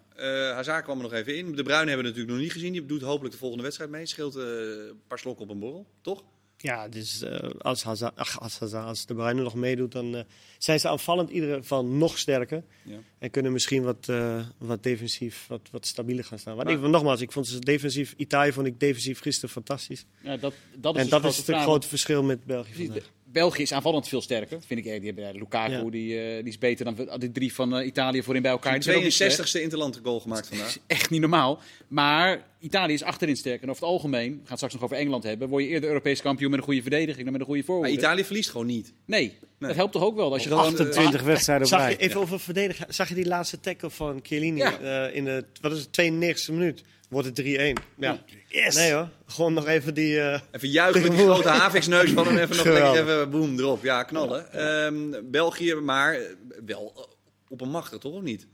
[0.53, 1.55] Hazard kwam er nog even in.
[1.55, 2.71] De Bruin hebben we natuurlijk nog niet gezien.
[2.71, 4.05] Die doet hopelijk de volgende wedstrijd mee.
[4.05, 6.23] Scheelt een paar slokken op een borrel, toch?
[6.57, 10.21] Ja, dus uh, als, Hazard, ach, als, Hazard, als de Bruyne nog meedoet, dan uh,
[10.57, 12.63] zijn ze aanvallend in ieder geval nog sterker.
[12.83, 12.97] Ja.
[13.19, 16.55] En kunnen misschien wat, uh, wat defensief, wat, wat stabieler gaan staan.
[16.55, 20.05] Maar ik, nogmaals, ik vond ze defensief, Italië vond ik defensief gisteren fantastisch.
[20.21, 23.11] Ja, dat, dat is en dat is het grote verschil met België vandaag.
[23.35, 25.01] België is aanvallend veel sterker, vind ik.
[25.01, 28.41] Die hebben, Lukaku die, uh, die is beter dan de drie van uh, Italië voorin
[28.41, 28.79] bij elkaar.
[28.79, 30.77] De 62e interland goal gemaakt vandaag.
[30.87, 31.59] Echt niet normaal.
[31.87, 33.63] Maar Italië is achterin sterker.
[33.63, 35.89] En over het algemeen, we gaan het straks nog over Engeland hebben, word je eerder
[35.89, 37.91] Europees kampioen met een goede verdediging dan met een goede voorhoede.
[37.91, 38.93] Maar Italië verliest gewoon niet.
[39.05, 40.33] Nee, dat helpt toch ook wel.
[40.33, 42.93] Als je gewoon, 28 uh, wedstrijden zag je Even over verdedigen.
[42.93, 45.07] Zag je die laatste tackle van Chiellini ja.
[45.07, 46.83] in de wat is het, 92e minuut?
[47.09, 47.41] Wordt het
[47.79, 47.83] 3-1.
[47.97, 48.23] Ja.
[48.47, 48.75] Yes.
[48.75, 50.15] Nee hoor, gewoon nog even die...
[50.15, 52.37] Uh, even juichen met die grote haviksneus van hem.
[52.37, 53.83] Even nog lekker even boem erop.
[53.83, 54.65] Ja, knallen.
[54.85, 56.19] Um, België, maar
[56.65, 57.09] wel
[57.49, 58.47] op een machtig, toch of niet?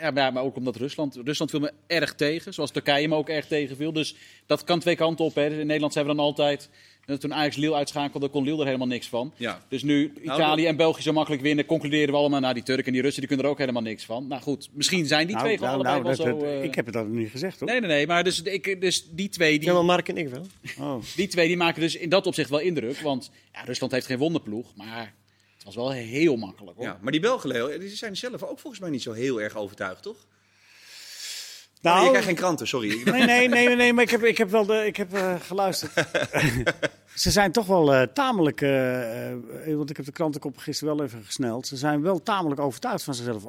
[0.00, 1.18] Ja, maar, maar ook omdat Rusland...
[1.24, 3.92] Rusland viel me erg tegen, zoals Turkije me ook erg tegen viel.
[3.92, 5.34] Dus dat kan twee kanten op.
[5.34, 5.46] Hè.
[5.46, 6.68] In Nederland zijn we dan altijd
[7.18, 9.32] toen Ajax Lille uitschakelde, kon Lille er helemaal niks van.
[9.36, 9.62] Ja.
[9.68, 12.40] Dus nu nou, Italië en België zo makkelijk winnen, concluderen we allemaal...
[12.40, 14.26] nou, die Turken en die Russen die kunnen er ook helemaal niks van.
[14.26, 16.44] Nou goed, misschien zijn die nou, twee gewoon nou, allebei wel zo...
[16.44, 16.64] Uh...
[16.64, 17.68] Ik heb het al niet gezegd, hoor.
[17.68, 19.58] Nee, nee, nee, maar dus, ik, dus die twee...
[19.58, 20.46] Die, ja, maar Mark en ik wel.
[20.78, 21.02] Oh.
[21.16, 22.98] Die twee die maken dus in dat opzicht wel indruk.
[23.00, 25.14] Want ja, Rusland heeft geen wonderploeg, maar...
[25.54, 26.86] Het was wel heel makkelijk hoor.
[26.86, 30.02] Ja, maar die Belgen, die zijn zelf ook volgens mij niet zo heel erg overtuigd,
[30.02, 30.26] toch?
[31.84, 33.02] Nou, je krijgt geen kranten, sorry.
[33.12, 35.92] Nee, nee, nee, nee, maar ik heb, ik heb wel de, ik heb, uh, geluisterd.
[37.14, 39.32] ze zijn toch wel uh, tamelijk, uh,
[39.66, 41.66] want ik heb de krantenkop gisteren wel even gesneld.
[41.66, 43.44] Ze zijn wel tamelijk overtuigd van zichzelf.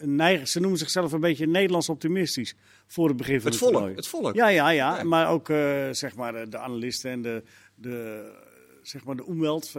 [0.00, 2.54] neigen, ze noemen zichzelf een beetje Nederlands optimistisch
[2.86, 3.96] voor het begin van het, het volk.
[3.96, 4.34] Het volk.
[4.34, 5.04] Ja, ja, ja, ja.
[5.04, 5.46] Maar ook
[5.90, 7.42] zeg maar de analisten en de,
[7.74, 8.26] de,
[8.82, 9.72] zeg maar de omweld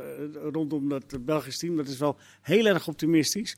[0.51, 1.75] rondom dat Belgisch team.
[1.75, 3.57] Dat is wel heel erg optimistisch.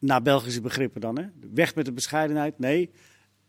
[0.00, 1.24] Naar Belgische begrippen dan, hè?
[1.52, 2.58] Weg met de bescheidenheid.
[2.58, 2.90] Nee,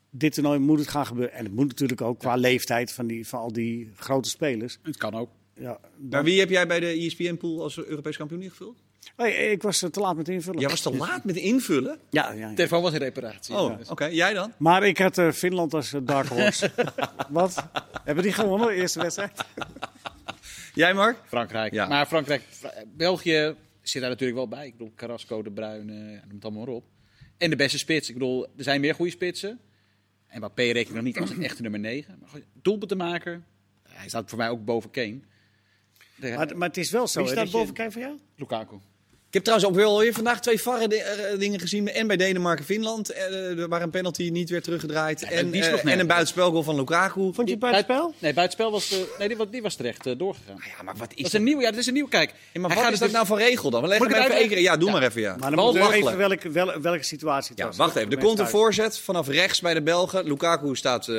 [0.09, 1.33] dit toernooi moet het gaan gebeuren.
[1.33, 4.79] En het moet natuurlijk ook qua leeftijd van, die, van al die grote spelers.
[4.81, 5.29] Het kan ook.
[5.53, 8.77] Ja, Maar wie heb jij bij de ESPN-pool als Europees kampioen ingevuld?
[9.15, 10.59] Hey, ik was te laat met invullen.
[10.59, 11.99] Jij was te laat met invullen?
[12.09, 12.53] Ja, ja, ja.
[12.53, 13.55] Telefoon was in reparatie.
[13.55, 14.05] Oh, oké.
[14.05, 14.53] Jij dan?
[14.57, 16.71] Maar ik had uh, Finland als uh, dark horse.
[17.29, 17.65] Wat?
[18.03, 19.31] Hebben die gewonnen, de eerste wedstrijd?
[20.73, 21.17] jij, Mark?
[21.27, 21.73] Frankrijk.
[21.73, 21.87] Ja.
[21.87, 22.43] Maar Frankrijk,
[22.95, 24.65] België zit daar natuurlijk wel bij.
[24.65, 26.83] Ik bedoel, Carrasco, De Bruyne, noem het allemaal maar op.
[27.37, 28.07] En de beste spits.
[28.07, 29.59] Ik bedoel, er zijn meer goede spitsen.
[30.29, 32.19] En Mbappé reken ik nog niet als een echte nummer 9.
[32.19, 33.45] Maar doelpunt te maken,
[33.87, 35.19] hij staat voor mij ook boven Kane.
[36.15, 37.19] Maar, maar het is wel zo.
[37.19, 38.19] Wie staat boven Kane voor jou?
[38.35, 38.77] Lukaku.
[39.29, 41.89] Ik heb trouwens ook wel weer vandaag twee varre eh, dingen gezien.
[41.89, 43.11] En bij Denemarken Finland.
[43.11, 45.23] Uh, waar een penalty niet werd teruggedraaid.
[45.23, 47.33] en, uh, en een buitenspelgoal van Lukaku.
[47.33, 48.13] Vond je het buitenspel?
[48.19, 50.55] Nee, buitenspel was, nee, die, was, die was terecht doorgegaan.
[50.55, 51.25] Ah ja, maar wat is dat?
[51.25, 52.07] Is een nieuw, ja, dat is een nieuw.
[52.07, 53.81] Kijk, ja, maar wat is dat nou voor regel dan?
[53.81, 55.21] We leggen hem even één Ja, doe maar even.
[55.21, 55.35] Ja.
[55.35, 58.11] Maar dan moeten we even welke, wel, welke situatie het ja, Wacht even.
[58.11, 60.25] Er komt een voorzet vanaf rechts bij de Belgen.
[60.25, 61.09] Lukaku staat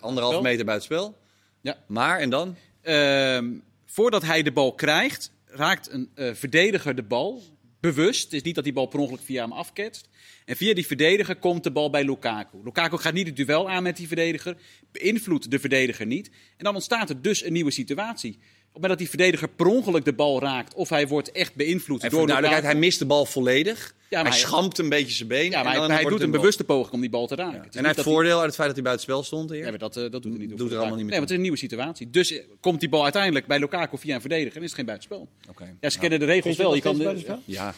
[0.00, 1.16] anderhalve meter buitenspel.
[1.60, 1.76] Ja.
[1.86, 2.56] Maar, en dan?
[2.82, 3.48] Ehm,
[3.86, 7.42] voordat hij de bal krijgt, raakt een verdediger de bal
[7.80, 8.24] bewust.
[8.24, 10.08] Het is niet dat die bal per ongeluk via hem afketst.
[10.44, 12.58] En via die verdediger komt de bal bij Lukaku.
[12.64, 14.56] Lukaku gaat niet het duel aan met die verdediger,
[14.92, 16.30] beïnvloedt de verdediger niet.
[16.56, 18.38] En dan ontstaat er dus een nieuwe situatie.
[18.72, 21.54] Op het moment dat die verdediger per ongeluk de bal raakt of hij wordt echt
[21.54, 23.94] beïnvloed en door duidelijkheid, hij mist de bal volledig.
[24.08, 25.50] Ja, hij, hij schampt een beetje zijn been.
[25.50, 27.54] Ja, maar en hij, doet een bewuste poging om die bal te raken.
[27.56, 27.62] Ja.
[27.62, 29.50] En hij heeft voordeel uit het feit dat hij buiten spel stond.
[29.50, 30.58] Ja, maar dat, uh, dat doet hij niet.
[30.58, 31.10] Doet er allemaal niet meer.
[31.10, 32.10] Nee, want het is een nieuwe situatie.
[32.10, 34.86] Dus uh, komt die bal uiteindelijk bij Lukaku via een verdediger en is het geen
[34.86, 35.28] buitenspel.
[35.48, 35.74] Okay.
[35.80, 36.74] Ja, ze kennen de regels wel.
[36.74, 37.74] Je kan de, ja.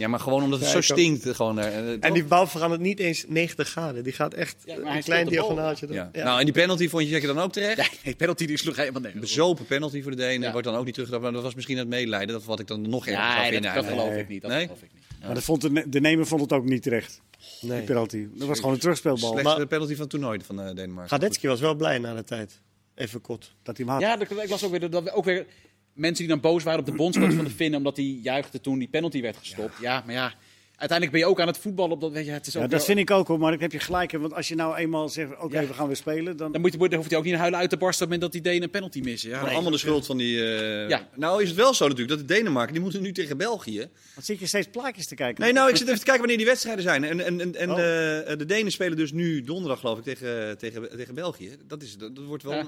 [0.00, 1.28] Ja, maar gewoon omdat het zo stinkt.
[1.28, 4.04] Gewoon, uh, en die bal verandert niet eens 90 graden.
[4.04, 5.86] Die gaat echt een klein diagonaaltje.
[5.90, 6.10] Ja.
[6.12, 7.76] Nou, en die penalty vond je zeker dan ook terecht?
[7.76, 9.20] Nee, die penalty die sloeg helemaal nergens.
[9.20, 10.52] Bezopen penalty voor de Denen.
[10.52, 11.20] Wordt dan ook niet terug.
[11.20, 12.28] Maar dat was misschien het medelijden.
[12.28, 13.62] Dat wat ik dan nog erger ja, vinden.
[13.62, 14.42] Dat, dat geloof ik niet.
[14.42, 14.62] Dat nee?
[14.62, 15.20] geloof ik niet.
[15.20, 17.20] Maar dat vond de, de nemer vond het ook niet terecht.
[17.60, 17.82] Nee.
[17.82, 18.26] penalty.
[18.34, 19.30] Dat was gewoon een terugspeelbal.
[19.30, 21.08] Slechtste maar, penalty van het toernooi van uh, Denemarken.
[21.08, 22.60] Gadetski was wel blij na de tijd.
[22.94, 23.54] Even kort.
[23.62, 24.02] Dat hij hem had.
[24.02, 25.46] Ja, ik las ook weer dat ook weer
[25.92, 28.78] mensen die dan boos waren op de bondscoach van de Finnen omdat hij juichte toen
[28.78, 29.74] die penalty werd gestopt.
[29.80, 30.34] Ja, maar ja
[30.80, 31.92] uiteindelijk ben je ook aan het voetballen.
[31.92, 33.60] Op dat, weet je, het is ook ja, dat vind ik ook hoor, maar ik
[33.60, 34.12] heb je gelijk.
[34.12, 36.36] Want als je nou eenmaal zegt, oké, we gaan weer spelen.
[36.36, 38.20] Dan, dan, moet je, dan hoeft hij ook niet huilen uit te barsten op het
[38.20, 39.30] moment dat die Denen een penalty missen.
[39.30, 40.36] Ja, allemaal de schuld van die...
[40.36, 40.88] Uh...
[40.88, 41.08] Ja.
[41.14, 43.88] Nou is het wel zo natuurlijk, dat de Denemarken, die moeten nu tegen België.
[44.14, 45.44] Wat zit je steeds plaatjes te kijken?
[45.44, 47.04] Nee, nou, ik zit even te kijken wanneer die wedstrijden zijn.
[47.04, 47.76] En, en, en, en oh.
[47.76, 51.56] de, de Denen spelen dus nu donderdag, geloof ik, tegen, tegen, tegen België.
[51.66, 52.62] Dat, is, dat, wordt wel...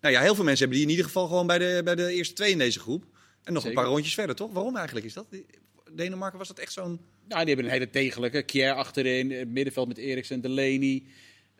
[0.00, 2.12] Nou ja, heel veel mensen hebben die in ieder geval gewoon bij de, bij de
[2.12, 3.04] eerste twee in deze groep.
[3.44, 4.52] En nog een paar rondjes verder, toch?
[4.52, 5.26] Waarom eigenlijk is dat?
[5.92, 7.00] Denemarken was dat echt zo'n...
[7.28, 8.42] Nou, die hebben een hele degelijke.
[8.42, 11.02] Kier achterin, het middenveld met Eriksen, Delaney.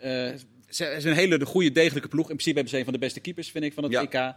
[0.05, 0.33] Uh,
[0.69, 2.31] ze is een hele goede, degelijke ploeg.
[2.31, 4.35] In principe hebben ze een van de beste keepers, vind ik, van het EK.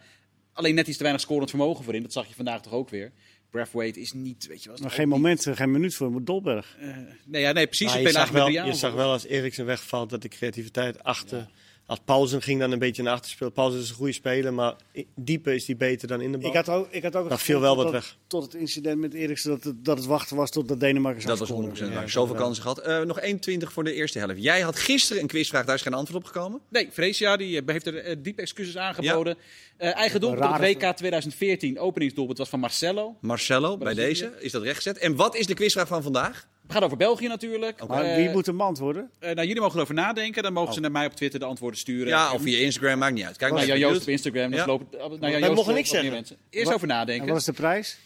[0.54, 2.02] Alleen net iets te weinig scorend vermogen voorin.
[2.02, 3.12] Dat zag je vandaag toch ook weer.
[3.50, 4.80] Brathwaite is niet, weet je wat.
[4.80, 6.78] Maar geen moment, geen minuut voor Dolberg.
[6.82, 7.94] Uh, nee, ja, nee, precies.
[7.94, 11.50] je, zag wel, je zag wel als Eriksen wegvalt dat de creativiteit achter
[11.92, 13.54] als Pauzen ging dan een beetje naar achter spelen.
[13.54, 14.76] Pauzen is een goede speler, maar
[15.16, 16.50] diepe is die beter dan in de bal.
[16.50, 18.18] Ik had ook, ik had ook dat viel wel wat weg.
[18.28, 21.38] Tot het incident met Eriksen dat het, dat het wachten was tot de Denemarken zou
[21.38, 22.10] Dat was 100% waar.
[22.10, 22.88] Zoveel kansen gehad.
[22.88, 24.44] Uh, nog 1,20 voor de eerste helft.
[24.44, 26.62] Jij had gisteren een quizvraag, daar is geen antwoord op gekomen?
[26.70, 29.38] Nee, Freesia die eh, heeft er uh, diep excuses aangeboden.
[29.78, 29.88] Ja.
[29.88, 33.18] Uh, eigen doelpunt op WK 2014, openingsdoelpunt was van Marcelo.
[33.22, 34.32] Marcelo, bij deze.
[34.40, 34.98] Is dat rechtgezet.
[34.98, 36.48] En wat is de quizvraag van vandaag?
[36.72, 37.88] Het gaat over België natuurlijk.
[37.88, 39.12] Maar wie moet hem antwoorden?
[39.20, 40.44] Uh, nou, jullie mogen erover nadenken.
[40.44, 40.82] Dan mogen ze oh.
[40.82, 42.08] naar mij op Twitter de antwoorden sturen.
[42.08, 43.38] Ja, of via Instagram, maakt niet uit.
[43.38, 44.54] Kijk naar Jan Joost op Instagram.
[44.54, 44.66] Ja.
[44.66, 46.12] Lopen, nou, mogen niks zeggen.
[46.12, 46.38] Mensen.
[46.50, 47.28] Eerst over nadenken.
[47.28, 47.98] wat is de prijs?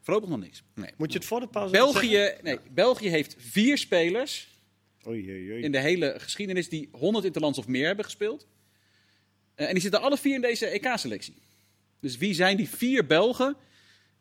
[0.00, 0.62] Voorlopig nog niks.
[0.74, 0.90] Nee.
[0.96, 4.48] Moet je het voor de pauze België, nee, België heeft vier spelers
[5.06, 5.62] oei, oei, oei.
[5.62, 8.46] in de hele geschiedenis die 100 interlands of meer hebben gespeeld.
[9.56, 11.34] Uh, en die zitten alle vier in deze EK-selectie.
[12.00, 13.56] Dus wie zijn die vier Belgen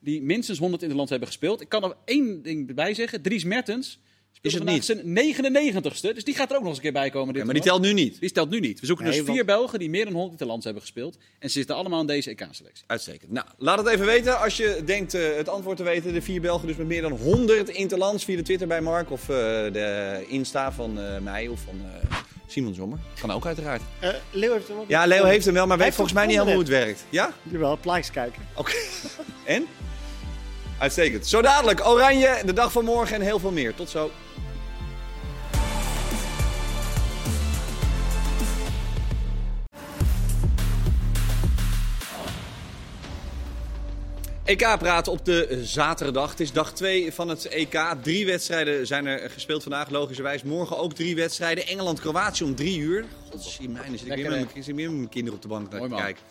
[0.08, 1.62] die minstens 100 interlands hebben gespeeld?
[1.62, 3.22] Ik kan er één ding bij zeggen.
[3.22, 4.00] Dries Mertens
[4.42, 4.86] is het niet?
[4.86, 7.34] zijn 99ste, dus die gaat er ook nog eens een keer bij komen.
[7.34, 8.20] Dit maar die telt nu niet?
[8.20, 8.80] Die telt nu niet.
[8.80, 11.18] We zoeken dus vier Belgen die meer dan 100 interlands hebben gespeeld.
[11.40, 12.84] En ze zitten allemaal in deze EK-selectie.
[12.88, 13.32] Uitstekend.
[13.32, 16.14] Nou, laat het even weten als je denkt uh, het antwoord te weten.
[16.14, 19.22] De vier Belgen dus met meer dan 100 interlands via de Twitter bij Mark of
[19.22, 21.82] uh, de Insta van uh, mij of van
[22.48, 23.00] Simon Zommer.
[23.20, 23.82] Kan ook uiteraard.
[24.32, 24.86] Leo heeft hem wel.
[24.88, 27.06] Ja, Leo heeft hem wel, maar weet volgens mij niet helemaal hoe het werkt.
[27.10, 27.34] Ja?
[27.44, 28.42] Jawel, plaatjes kijken.
[28.56, 28.74] Oké.
[29.46, 29.68] en?
[30.80, 31.28] Uitstekend.
[31.28, 33.76] Zo dadelijk Oranje, de dag van morgen en heel veel meer.
[33.76, 34.12] Tot zo.
[44.44, 46.30] EK praten op de zaterdag.
[46.30, 47.96] Het is dag 2 van het EK.
[48.02, 50.44] Drie wedstrijden zijn er gespeeld vandaag, logischerwijs.
[50.44, 51.68] Morgen ook drie wedstrijden.
[51.68, 53.06] Engeland-Kroatië om drie uur.
[53.30, 56.24] Godzijdank, zit ik weer met mijn kinderen op de bank naar te kijken.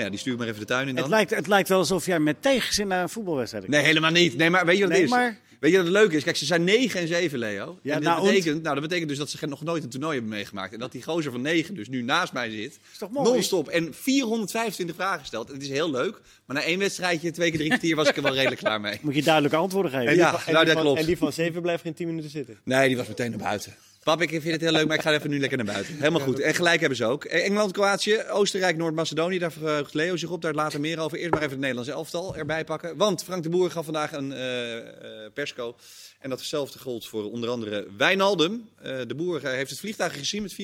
[0.00, 1.02] Nou ja, die stuur maar even de tuin in dan.
[1.02, 4.36] Het lijkt, het lijkt wel alsof jij met tegenzin naar een voetbalwedstrijd Nee, helemaal niet.
[4.36, 5.10] Nee, maar weet je wat het is?
[5.10, 5.38] Maar...
[5.60, 6.24] Weet je wat het leuke is?
[6.24, 7.78] Kijk, ze zijn 9 en 7, Leo.
[7.82, 10.12] Ja, en dat, nou, betekent, nou, dat betekent dus dat ze nog nooit een toernooi
[10.12, 10.72] hebben meegemaakt.
[10.72, 12.78] En dat die gozer van 9 dus nu naast mij zit.
[12.92, 13.30] Is toch mooi?
[13.30, 13.68] Non-stop.
[13.68, 15.48] En 425 vragen stelt.
[15.48, 16.20] Het is heel leuk.
[16.46, 18.98] Maar na één wedstrijdje, twee keer drie kwartier, was ik er wel redelijk klaar mee.
[19.00, 20.06] Moet je duidelijke antwoorden geven.
[20.06, 21.00] En ja, van, nou, dat klopt.
[21.00, 22.58] En die van 7 blijft geen 10 minuten zitten.
[22.64, 23.74] Nee, die was meteen naar buiten.
[24.10, 25.94] Pap, ik vind het heel leuk, maar ik ga even nu lekker naar buiten.
[25.94, 26.40] Helemaal goed.
[26.40, 27.24] En gelijk hebben ze ook.
[27.24, 29.38] Engeland, Kroatië, Oostenrijk, Noord-Macedonië.
[29.38, 30.42] Daar verheugt Leo zich op.
[30.42, 31.18] Daar later meer over.
[31.18, 32.96] Eerst maar even het Nederlandse elftal erbij pakken.
[32.96, 35.76] Want Frank de Boer gaf vandaag een uh, persco.
[36.18, 38.68] En datzelfde gold voor onder andere Wijnaldum.
[38.82, 40.56] Uh, de Boer heeft het vliegtuig gezien met 4-3.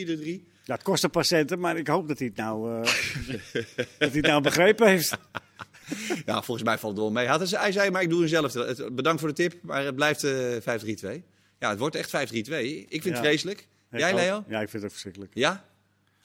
[0.65, 2.83] Ja, het kost een patiënten, maar ik hoop dat hij het nou,
[3.99, 5.17] dat hij het nou begrepen heeft.
[6.27, 7.29] ja, volgens mij valt het wel mee.
[7.59, 8.53] Hij zei, maar ik doe zelf.
[8.93, 10.27] Bedankt voor de tip, maar het blijft
[11.07, 11.36] 5-3-2.
[11.59, 12.13] Ja, het wordt echt 5-3-2.
[12.13, 13.67] Ik vind het vreselijk.
[13.91, 14.45] Jij, Leo?
[14.49, 15.35] Ja, ik vind het ook verschrikkelijk.
[15.35, 15.65] Ja?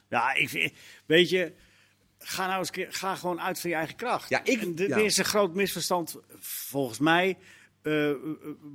[0.10, 0.74] Ja, ik vind,
[1.06, 1.54] weet je,
[2.18, 4.30] ga nou eens ga gewoon uit van je eigen kracht.
[4.30, 7.38] Ja, ik, dit is een groot misverstand volgens mij.
[7.84, 8.12] Uh,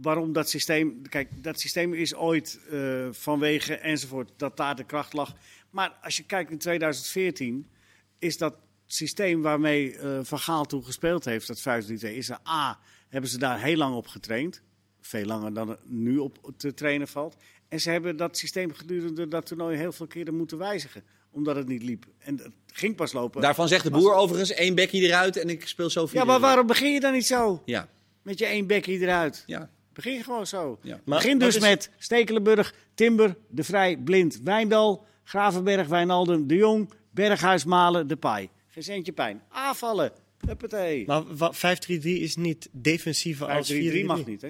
[0.02, 1.08] waarom dat systeem.
[1.08, 5.34] Kijk, dat systeem is ooit uh, vanwege enzovoort dat daar de kracht lag.
[5.70, 7.70] Maar als je kijkt in 2014,
[8.18, 8.54] is dat
[8.86, 12.78] systeem waarmee uh, Van Gaal toen gespeeld heeft, dat 5-3-2, is er A.
[13.08, 14.62] Hebben ze daar heel lang op getraind
[15.06, 17.36] veel langer dan het nu op te trainen valt.
[17.68, 21.02] En ze hebben dat systeem gedurende dat toernooi heel veel keren moeten wijzigen.
[21.30, 22.06] Omdat het niet liep.
[22.18, 23.40] En het ging pas lopen.
[23.40, 26.66] Daarvan zegt de boer overigens één bekje eruit en ik speel zo Ja, maar waarom
[26.66, 27.62] begin je dan niet zo?
[27.64, 27.88] Ja.
[28.22, 29.42] Met je één bekje eruit.
[29.46, 29.70] Ja.
[29.92, 30.78] Begin gewoon zo.
[30.82, 31.00] Ja.
[31.04, 38.06] Begin dus met Stekelenburg, Timber, De Vrij, Blind, Wijndal, Gravenberg, Wijnaldum, De Jong, Berghuis, Malen,
[38.06, 38.48] De Paai.
[38.68, 39.42] Geen centje pijn.
[39.48, 40.12] Aanvallen.
[40.46, 41.04] Huppatee.
[41.06, 41.22] Maar
[41.52, 43.76] 5-3-3 is niet defensiever als 4-3-3.
[43.76, 44.48] 5-3-3 mag niet, hè?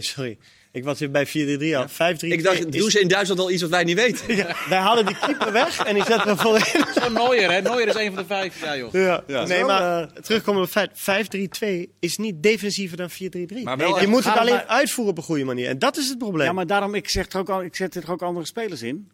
[0.00, 0.38] 5-3-2, sorry.
[0.72, 1.30] Ik was weer bij 4-3-3
[1.76, 2.14] al.
[2.16, 4.36] 5-3-2 Ik dacht, doen ze in Duitsland al iets wat wij niet weten?
[4.36, 6.84] Ja, wij halen die keeper weg en die zetten we voorin.
[7.02, 7.60] Zo Nooier, hè?
[7.60, 8.60] Nooier is een van de vijf.
[8.62, 8.92] Ja, joh.
[8.92, 9.24] Ja.
[9.26, 9.44] Ja.
[9.46, 11.88] Nee, maar terugkomen op het feit.
[11.88, 13.62] 5-3-2 is niet defensiever dan 4-3-3.
[13.62, 15.68] Maar wel je moet het alleen maar- uitvoeren op een goede manier.
[15.68, 16.46] En dat is het probleem.
[16.46, 19.10] Ja, maar daarom, ik, zeg er ook al, ik zet er ook andere spelers in.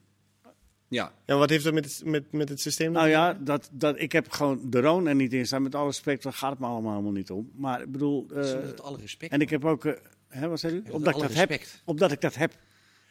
[0.94, 1.12] Ja.
[1.26, 4.12] Ja, wat heeft dat met het, met, met het systeem Nou ja, dat, dat, ik
[4.12, 5.62] heb gewoon de Roon er niet in staan.
[5.62, 7.50] Met alle respect, daar gaat het me allemaal helemaal niet om.
[7.56, 8.26] Maar ik bedoel...
[8.34, 9.32] eh, Met alle respect.
[9.32, 9.84] en ik heb ook...
[9.84, 9.92] eh,
[10.28, 10.82] hè, wat zei u?
[10.90, 11.48] Omdat ik alle dat heb.
[11.48, 11.82] respect.
[11.84, 12.52] Omdat ik dat heb.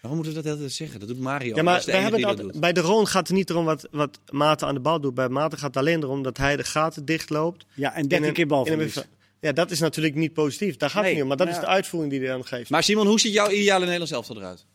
[0.02, 1.00] Waarom moeten we dat altijd zeggen?
[1.00, 1.56] Dat doet Mario.
[1.56, 2.62] Ja, maar de wij hebben dat, dat doet.
[2.62, 5.13] bij de Roon gaat het niet erom wat, wat Maarten aan de bal doet.
[5.13, 7.65] Bij Maarten gaat het alleen erom dat hij de gaten dichtloopt.
[7.74, 9.04] Ja, en In 13 een- keer bev-
[9.39, 10.78] Ja, dat is natuurlijk niet positief.
[10.78, 11.28] Daar gaat Nee, het niet om.
[11.28, 12.69] Maar dat maar is de uitvoering die hij dan geeft.
[12.69, 14.65] Maar Simon, hoe ziet jouw ideale Nederlands elftal eruit?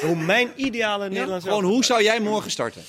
[0.00, 2.82] Hoe mijn ideale Nederlands Gewoon, hoe zou jij morgen starten?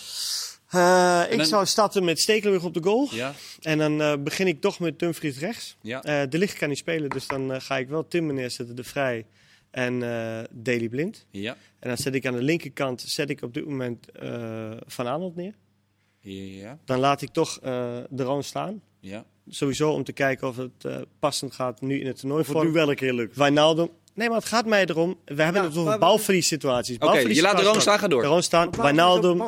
[0.70, 3.08] Eh, ik dan- zou starten met Stekelenburg op de goal.
[3.12, 3.34] Ja.
[3.62, 5.76] En dan eh, begin ik toch met Dumfries rechts.
[5.82, 6.04] Ja.
[6.04, 9.26] Eh, de licht kan niet spelen, dus dan ga ik wel Timmer neerzetten, De Vrij
[9.72, 11.26] en eh Daily Blind.
[11.32, 11.58] Ja.
[11.80, 15.36] En dan zet ik aan de linkerkant zet ik op dit moment eh, Van Aanholt
[15.36, 15.54] neer.
[16.20, 16.78] Ja.
[16.86, 18.82] Dan laat ik toch eh, de Roon staan.
[19.00, 19.26] Ja.
[19.50, 22.44] Sowieso om te kijken of het eh, passend gaat nu in het toernooi.
[22.44, 23.36] Voor nu wel een keer lukt.
[23.36, 23.90] Wijnaldum.
[24.15, 25.17] Nee, maar het gaat mij erom.
[25.25, 26.97] We hebben Ja, het over maar- balverlies situaties.
[26.97, 28.21] Oké, je laat de Roon staan, ga door.
[28.21, 29.41] De Roon staan, Wijnaldum.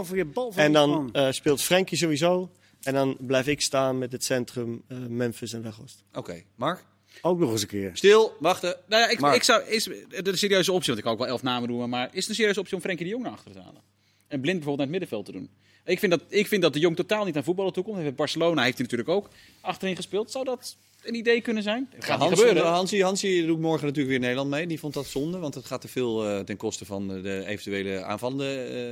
[0.56, 2.50] En dan eh, speelt Frenkie sowieso.
[2.82, 6.04] En dan blijf ik staan met het centrum eh, Memphis en Weghorst.
[6.14, 6.44] Oké.
[6.56, 6.84] Mark?
[7.22, 7.92] Ook nog eens een keer.
[7.94, 8.76] Stil, wachten.
[8.88, 9.36] Nou ja, ik, Mark.
[9.36, 11.90] ik zou, is het een serieuze optie, want ik kan ook wel elf namen doen,
[11.90, 13.82] maar is het een serieuze optie om Frenkie de Jong naar achter te halen?
[14.28, 15.50] En Blind bijvoorbeeld naar het middenveld te doen?
[15.86, 18.16] Ik vind dat, ik vind dat de Jong totaal niet aan voetballen toekomt.
[18.16, 19.30] Barcelona heeft hij natuurlijk ook
[19.62, 20.32] achterin gespeeld.
[20.32, 20.76] Zou dat
[21.08, 21.88] een idee kunnen zijn?
[21.96, 22.72] Dat gaat niet Hans, gebeuren.
[22.72, 24.68] Hansie, Hansie doet morgen natuurlijk weer Nederland mee.
[24.68, 27.46] Die vond dat zonde, want het gaat te veel eh, ten koste van eh, de
[27.46, 28.46] eventuele aanvallende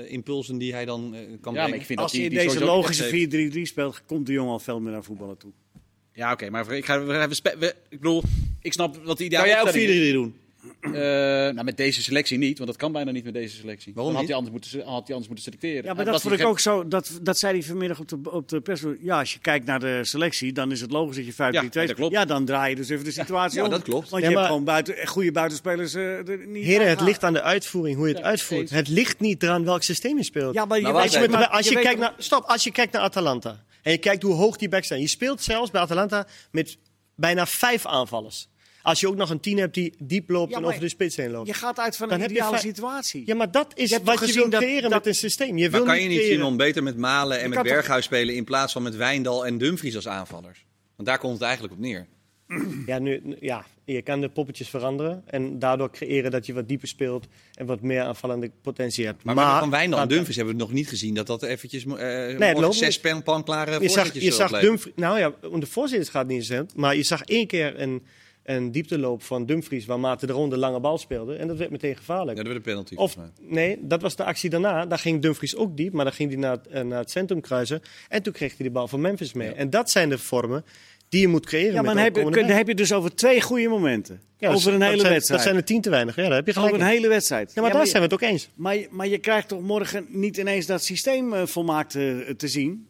[0.06, 1.70] eh, impulsen die hij dan eh, kan ja, brengen.
[1.70, 4.52] maar ik vind Als dat hij in die deze logische 4-3-3 speelt, komt de jongen
[4.52, 5.52] al veel meer naar voetballen toe.
[6.14, 8.24] Ja, oké, maar ik, ga, we, we, we- ik bedoel,
[8.62, 10.12] ik snap wat die Kan jij ook 4-3 opstelling is.
[10.12, 10.36] doen?
[10.82, 13.94] Eh, nou, met deze selectie niet, want dat kan bijna niet met deze selectie.
[13.94, 14.46] Waarom Dan had niet?
[14.46, 15.84] hij anders moeten, had hij anders moeten selecteren.
[15.84, 16.88] Ja, maar dat vond ik ook zo.
[16.88, 18.82] Dat, dat zei hij vanmiddag op de, op de pers.
[19.02, 21.50] Ja, als je kijkt naar de selectie, dan is het logisch dat je 5-3-2 Ja,
[21.68, 21.88] speelt.
[21.88, 22.12] dat klopt.
[22.14, 23.70] Ja, dan draai je dus even de situatie ja, om.
[23.70, 24.10] dat klopt.
[24.10, 27.34] Want Ja, je hebt gewoon buiten, goede buitenspelers eh, er niet Heren, het ligt aan
[27.34, 28.62] de uitvoering, hoe je het Ja, uitvoert.
[28.62, 28.72] eens.
[28.72, 30.54] Het ligt niet eraan welk systeem je speelt.
[30.54, 32.72] Ja, maar je Nou, weet, als je, maar als je kijkt naar, stop, als je
[32.72, 35.02] kijkt naar Atalanta en je kijkt hoe hoog die backs zijn.
[35.02, 36.78] Je speelt zelfs bij Atalanta met
[37.16, 38.48] bijna vijf aanvallers.
[38.86, 41.16] Als je ook nog een tien hebt die diep loopt Ja, en over de spits
[41.16, 41.48] heen loopt.
[41.48, 43.24] Je gaat uit van Dan een heb je ideale situatie.
[43.26, 45.58] Ja, maar dat is Je wat je gezien wil dat- creëren dat- met een systeem.
[45.58, 48.06] Je Maar wil kan je niet, Simon, beter met Malen en Je met toch- Berghuis
[48.06, 50.66] spelen in plaats van met Wijndal en Dumfries als aanvallers?
[50.96, 52.08] Want daar komt het eigenlijk op neer.
[52.86, 56.88] Ja, nu, ja, je kan de poppetjes veranderen en daardoor creëren dat je wat dieper
[56.88, 59.24] speelt en wat meer aanvallende potentie hebt.
[59.24, 61.90] Maar, maar van Wijndal en Dumfries hebben we nog niet gezien dat dat eventjes eh
[61.90, 64.60] morgen loopt zes pan- panklare Je zag, voorzetjes je zag.
[64.60, 68.04] Dumfries, nou ja, om de voorzitters gaat niet eens, maar je zag één keer een,
[68.46, 71.70] een diepteloop van Dumfries waar Maarten de Roon de lange bal speelde en dat werd
[71.72, 72.38] meteen gevaarlijk.
[72.38, 72.96] Ja, dat werd een penalty.
[72.96, 73.50] Of volgens mij.
[73.66, 74.86] nee, dat was de actie daarna.
[74.86, 77.42] Daar ging Dumfries ook diep, maar dan ging hij naar, het- eh, naar het centrum
[77.42, 77.82] kruisen.
[78.10, 79.48] En toen kreeg hij de bal van Memphis mee.
[79.50, 79.54] Ja.
[79.56, 80.66] En dat zijn de vormen
[81.10, 81.74] die je moet creëren.
[81.74, 84.22] Ja, maar met dan heb, je, heb je dus over twee goede momenten.
[84.38, 85.40] Ja, over een zijn- hele zijn, wedstrijd.
[85.42, 86.16] Dat zijn er tien te weinig.
[86.16, 86.72] Ja, daar heb je gelijk.
[86.74, 86.96] over een in.
[86.98, 87.52] hele wedstrijd.
[87.54, 88.50] Ja, maar daar je- zijn we het ook eens.
[88.56, 92.48] Maar, je- maar je krijgt toch morgen niet ineens dat systeem eh, volmaakt eh, te
[92.48, 92.88] zien?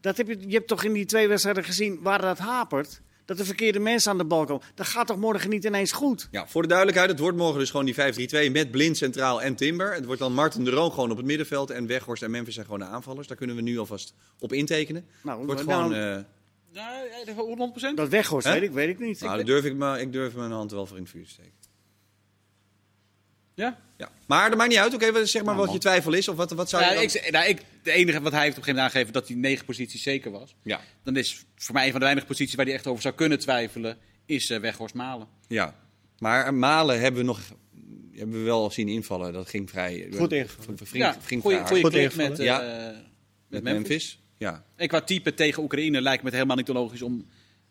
[0.00, 3.00] Dat heb je, je hebt toch in die twee wedstrijden gezien waar dat hapert?
[3.30, 4.62] Dat de verkeerde mensen aan de bal komen.
[4.74, 6.28] Dat gaat toch morgen niet ineens goed?
[6.30, 9.54] Ja, voor de duidelijkheid, het wordt morgen dus gewoon die 5-3-2 met Blind centraal en
[9.54, 9.94] Timber.
[9.94, 12.66] Het wordt dan Martin de Roon gewoon op het middenveld en Weghorst en Memphis zijn
[12.66, 13.26] gewoon de aanvallers.
[13.26, 15.06] Daar kunnen we nu alvast op intekenen.
[15.22, 16.02] Nou, Het wordt nou, gewoon...
[16.16, 16.24] eh,
[16.72, 17.34] Ja, ja,
[17.92, 17.94] 100%.
[17.94, 19.20] Dat weghorst, weet ik, weet ik niet.
[19.20, 21.30] nou, daar durf ik, maar, ik durf mijn hand wel voor in het vuur te
[21.30, 21.52] steken.
[23.54, 23.78] Ja?
[24.00, 24.08] Ja.
[24.26, 24.94] Maar dat maakt niet uit.
[24.94, 26.28] Oké, wat- zeg maar Nou, wat je twijfel is.
[26.28, 27.04] Of wat, wat zou Ja, je dan...
[27.04, 29.36] ik, nou, ik, de enige wat hij heeft op een gegeven moment aangegeven dat hij
[29.36, 30.54] negen posities zeker was.
[30.62, 33.14] Ja, Dan is voor mij een van de weinige posities waar hij echt over zou
[33.14, 35.26] kunnen twijfelen, is eh, Weghorst Malen.
[35.48, 35.74] ja.
[36.18, 37.40] Maar Malen hebben we nog...
[38.14, 39.32] Hebben we wel zien invallen.
[39.32, 40.08] Dat ging vrij...
[40.16, 40.78] Goed ingevallen.
[40.78, 42.58] Ging, ja, ging goeie, vrij goeie Goed met, eh, Ja.
[42.58, 42.94] met,
[43.48, 43.72] met Memphis.
[43.88, 44.20] Memphis.
[44.38, 47.26] Ja, En qua type tegen Oekraïne lijkt me het helemaal niet logisch om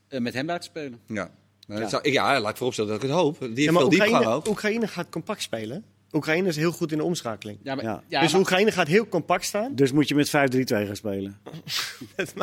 [0.08, 1.00] eh, met hem daar te spelen.
[1.08, 1.32] ja.
[1.68, 1.89] Ja.
[1.89, 3.39] zou- ja, laat ik vooropstellen dat ik het hoop.
[3.39, 4.48] Die heeft Ja, maar veel diepgang Oekraïne, ook.
[4.48, 5.84] Oekraïne gaat compact spelen.
[6.13, 7.60] Oekraïne is heel goed in de omschakeling.
[7.63, 8.04] Ja, maar, Ja.
[8.08, 9.76] ja, dus maar- Oekraïne gaat heel compact staan.
[9.76, 11.38] Dus moet je met 5-3-2 gaan spelen.
[12.15, 12.34] Het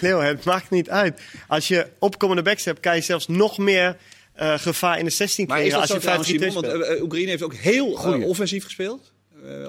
[0.00, 1.20] het maakt niet uit.
[1.48, 3.96] Als je opkomende backs hebt, kan je zelfs nog meer
[4.32, 6.54] eh, gevaar in de 16 Maar is dat als zo je 5 trouwens, Simon?
[6.54, 6.82] Want speelt.
[6.90, 8.24] eh, eh, Oekraïne heeft ook heel Goeie.
[8.26, 9.12] offensief gespeeld.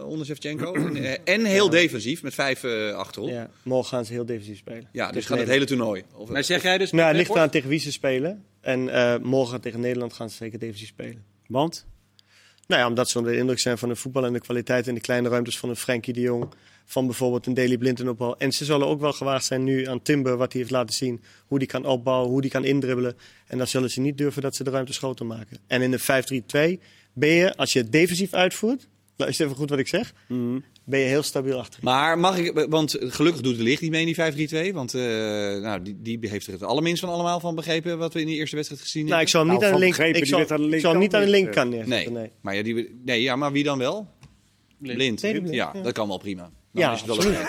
[0.05, 0.73] onder Shevchenko.
[0.95, 3.29] en, en heel defensief, met vijf eh, achterop.
[3.29, 4.87] Ja, Ja, morgen gaan ze heel defensief spelen.
[4.91, 6.03] dus Tegen gaat het hele toernooi.
[6.15, 6.91] Of, maar zeg jij dus...
[6.91, 7.43] Nou, het ligt Weghorst?
[7.43, 8.43] aan tegen wie ze spelen.
[8.61, 11.23] En eh, morgen tegen Nederland gaan ze zeker defensief spelen.
[11.47, 11.85] Want?
[12.67, 14.93] Nou ja, omdat ze onder de indruk zijn van de voetbal en de kwaliteit in
[14.93, 16.53] de kleine ruimtes van een Frenkie de Jong.
[16.85, 18.35] Van bijvoorbeeld een Daily Blind en opbouw.
[18.37, 21.21] En ze zullen ook wel gewaagd zijn nu aan Timber, wat hij heeft laten zien.
[21.47, 23.17] Hoe die kan opbouwen, hoe die kan indribbelen.
[23.47, 25.57] En dan zullen ze niet durven dat ze de ruimte groter maken.
[25.67, 29.79] En in de 5-3-2 ben je, als je het defensief uitvoert, luister even goed wat
[29.79, 30.59] ik zeg, mhm.
[30.83, 31.79] ben je heel stabiel achter.
[31.83, 34.73] Maar mag ik, want gelukkig doet de licht niet mee in die 5-3-2.
[34.73, 35.01] Want uh,
[35.61, 38.33] nou, die, die heeft er het allerminst van allemaal van begrepen wat we in de
[38.33, 39.27] eerste wedstrijd gezien nou, hebben.
[39.27, 40.39] Ik zal hem niet nou, aan de link, ik zal,
[40.71, 42.13] ik zal niet aan de linkerkant neerzetten.
[42.13, 42.21] Nee.
[42.23, 42.31] nee.
[42.41, 44.07] Maar ja, die, nee, ja, maar wie dan wel?
[44.77, 45.21] Blind.
[45.21, 45.49] Blind.
[45.49, 46.97] Ja, ja, dat kan wel prima ja,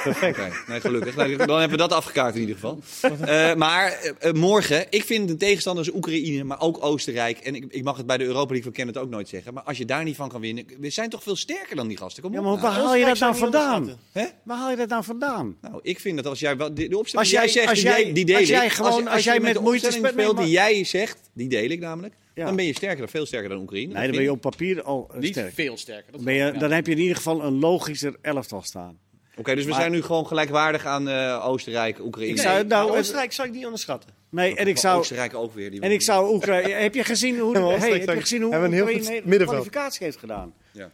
[0.02, 0.68] perfect.
[0.68, 1.14] Nee, gelukkig.
[1.14, 2.78] dan hebben we dat afgekaart in ieder geval.
[3.20, 7.38] Uh, maar uh, morgen, ik vind de tegenstanders Oekraïne, maar ook Oostenrijk.
[7.38, 9.54] En ik, ik mag het bij de Europa League van Kenneth ook nooit zeggen.
[9.54, 11.96] Maar als je daar niet van kan winnen, we zijn toch veel sterker dan die
[11.96, 12.22] gasten.
[12.22, 13.98] Kom ja, maar waar haal je dat nou vandaan?
[14.12, 14.24] Hè?
[14.42, 15.56] Waar haal je dat nou vandaan?
[15.60, 18.24] Nou, ik vind dat als jij de, de opstelling als jij, zegt, als jij, die
[18.24, 21.48] deel als jij gewoon, als, als, als jij met moeite speelt, die jij zegt, die
[21.48, 22.14] deel ik namelijk.
[22.34, 23.92] Dan ben je sterker, veel sterker dan Oekraïne.
[23.92, 25.54] Nee, dan ben je op papier al Niet sterk.
[25.54, 26.22] veel sterker.
[26.22, 28.98] Ben je, dan heb je in ieder geval een logischer elftal staan.
[29.36, 32.32] Oké, dus we zijn nu gewoon gelijkwaardig aan uh, Oostenrijk, Oekraïne.
[32.32, 34.10] Ik zou, nou, Oostenrijk zou ik niet onderschatten.
[34.28, 34.98] Nee, en ik zou.
[34.98, 35.70] Oostenrijk ook weer.
[35.70, 36.72] Die en ik zou Oekraïne.
[36.88, 40.54] heb je gezien hoe, hey, heb je gezien hoe Oekraïne de kwalificatie heeft gedaan?
[40.72, 40.90] Ja.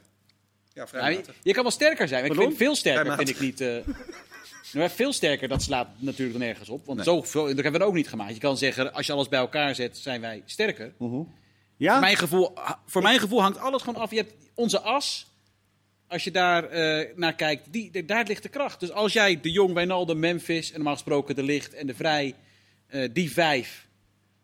[0.72, 3.40] Ja, vrij nou, je, kan wel sterker zijn, maar ik vind veel sterker vind ik
[3.40, 3.60] niet.
[3.60, 3.76] Uh,
[4.72, 6.86] nou, veel sterker, dat slaat natuurlijk nergens op.
[6.86, 8.34] Want zo, dat hebben we er ook niet gemaakt.
[8.34, 10.92] Je kan zeggen, als je alles bij elkaar zet, zijn wij sterker.
[10.98, 11.26] Uh -huh.
[11.76, 11.92] ja?
[11.92, 12.52] voor, mijn gevoel,
[12.86, 14.10] voor mijn gevoel hangt alles gewoon af.
[14.10, 15.29] Je hebt onze as
[16.10, 18.80] als je daar uh, naar kijkt, die, daar ligt de kracht.
[18.80, 22.34] Dus als jij de Jong, Wijnaldum, Memphis en normaal gesproken de Licht en de Vrij,
[22.90, 23.86] uh, die vijf,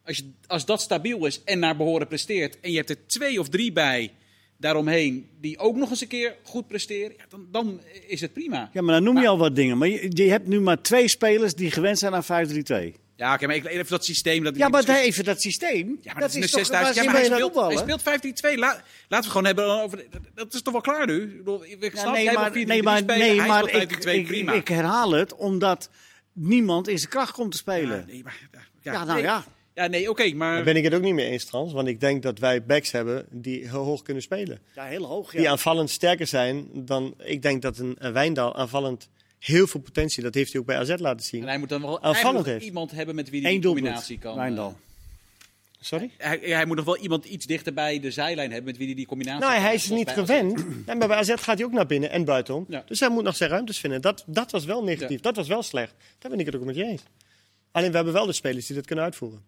[0.05, 3.41] als, je, als dat stabiel is en naar behoren presteert en je hebt er twee
[3.41, 4.13] of drie bij
[4.57, 8.71] daaromheen die ook nog eens een keer goed presteren, ja, dan, dan is het prima.
[8.73, 9.79] Ja, maar dan noem je al wat dingen.
[9.79, 12.49] Maar je, je hebt nu maar twee spelers die gewend zijn aan
[12.95, 13.06] 5-3-2.
[13.17, 14.45] Ja, oké, maar even dat systeem.
[14.45, 15.99] Dat ja, maar even dat systeem.
[16.01, 18.59] Ja, maar dat, is, toch Ja, maar hij, speelt, hij speelt 15-2.
[18.59, 20.07] laten we het gewoon hebben over.
[20.35, 21.43] Dat is toch wel klaar nu?
[21.79, 25.91] Ik snap, nee, maar, nee, maar, nee, maar ik, ik, ik, herhaal het omdat
[26.33, 27.99] niemand in zijn kracht komt te spelen.
[27.99, 28.49] Ja, nee, maar,
[28.83, 29.45] ja, ja nou ja.
[29.75, 30.55] Ja, nee, oké, maar...
[30.55, 31.73] Daar ben ik het ook niet mee eens, Trans.
[31.73, 34.61] Want ik denk dat wij backs hebben die heel hoog kunnen spelen.
[34.75, 35.39] Ja, heel hoog, ja.
[35.39, 37.15] Die aanvallend sterker zijn dan...
[37.19, 40.23] Ik denk dat een, een Wijndal aanvallend heel veel potentie.
[40.23, 41.41] Dat heeft hij ook bij AZ laten zien.
[41.41, 44.37] En hij moet dan wel iemand hebben met wie hij die combinatie kan.
[44.37, 44.69] Wijndal.
[44.71, 44.77] Uh,
[45.81, 46.11] Sorry?
[46.17, 48.97] Hij, hij, moet nog wel iemand iets dichter bij de zijlijn hebben met wie hij
[48.97, 50.65] die combinatie Nou, hij is niet gewend.
[50.87, 52.67] En bij AZ gaat hij ook naar binnen en buitenom.
[52.87, 54.01] Dus hij moet nog zijn ruimtes vinden.
[54.01, 55.21] Dat, dat was wel negatief.
[55.21, 55.95] Dat was wel slecht.
[56.19, 57.03] Daar ben ik het ook met je eens.
[57.71, 59.43] Alleen we hebben wel de spelers die dat kunnen uitvoeren.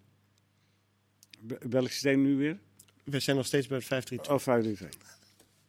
[1.70, 2.58] Welk systeem nu weer?
[3.04, 4.16] We zijn nog steeds bij het 5-3-2.
[4.30, 4.88] Oh, 5-3-2.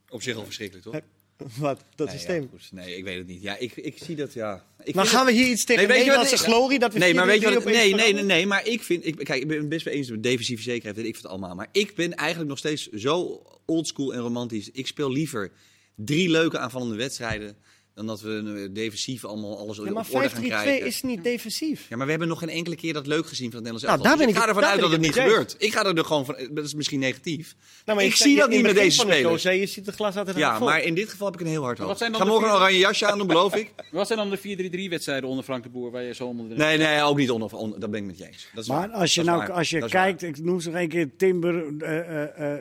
[0.09, 1.01] Op zich al verschrikkelijk, toch?
[1.57, 1.83] Wat?
[1.95, 2.49] Dat systeem?
[2.71, 3.41] nee, ik weet het niet.
[3.41, 4.65] Ja, ik, ik zie dat, ja.
[4.83, 6.79] Ik maar gaan we hier iets tegen nee, Nederlandse nee, glorie?
[6.79, 7.63] Dat we nee, maar weet je wat?
[7.63, 9.05] Nee, nee, nee, nee, maar ik vind...
[9.05, 11.55] Ik, kijk, ik ben het best wel eens met defensieve zekerheid, ik het allemaal.
[11.55, 14.71] Maar ik ben eigenlijk nog steeds zo oldschool en romantisch.
[14.71, 15.51] Ik speel liever
[15.95, 17.57] drie leuke aanvallende wedstrijden
[17.99, 20.81] dan dat we eh, defensief allemaal alles ja, op orde gaan krijgen.
[20.81, 21.85] 5-3-2 is niet defensief.
[21.89, 23.97] Ja, maar we hebben nog geen enkele keer dat leuk gezien van het Nederlands nou,
[23.97, 24.17] elftal.
[24.17, 25.55] Dus ik ga ervan uit dat het niet gebeurt.
[25.57, 26.35] Ik ga er gewoon van...
[26.51, 27.55] Dat is misschien negatief.
[27.85, 29.43] Nou, maar ik, zie dat niet met deze spelers.
[29.43, 31.77] Je ziet de glas altijd Ja, maar in dit geval heb ik een heel hard
[31.77, 32.01] hoofd.
[32.01, 33.73] Ik ga morgen een oranje jasje aan doen, beloof ik.
[33.91, 36.55] Wat zijn dan de 4-3-3 wedstrijden onder Frank de Boer waar je zo onder de...
[36.55, 37.55] Nee, nee, ook niet onder.
[37.55, 38.47] onder dat ben ik met je eens.
[38.53, 41.09] Dat is maar als je nou als je kijkt, ik noem ze nog een keer
[41.17, 41.53] Timber...
[41.53, 42.53] Uh, uh,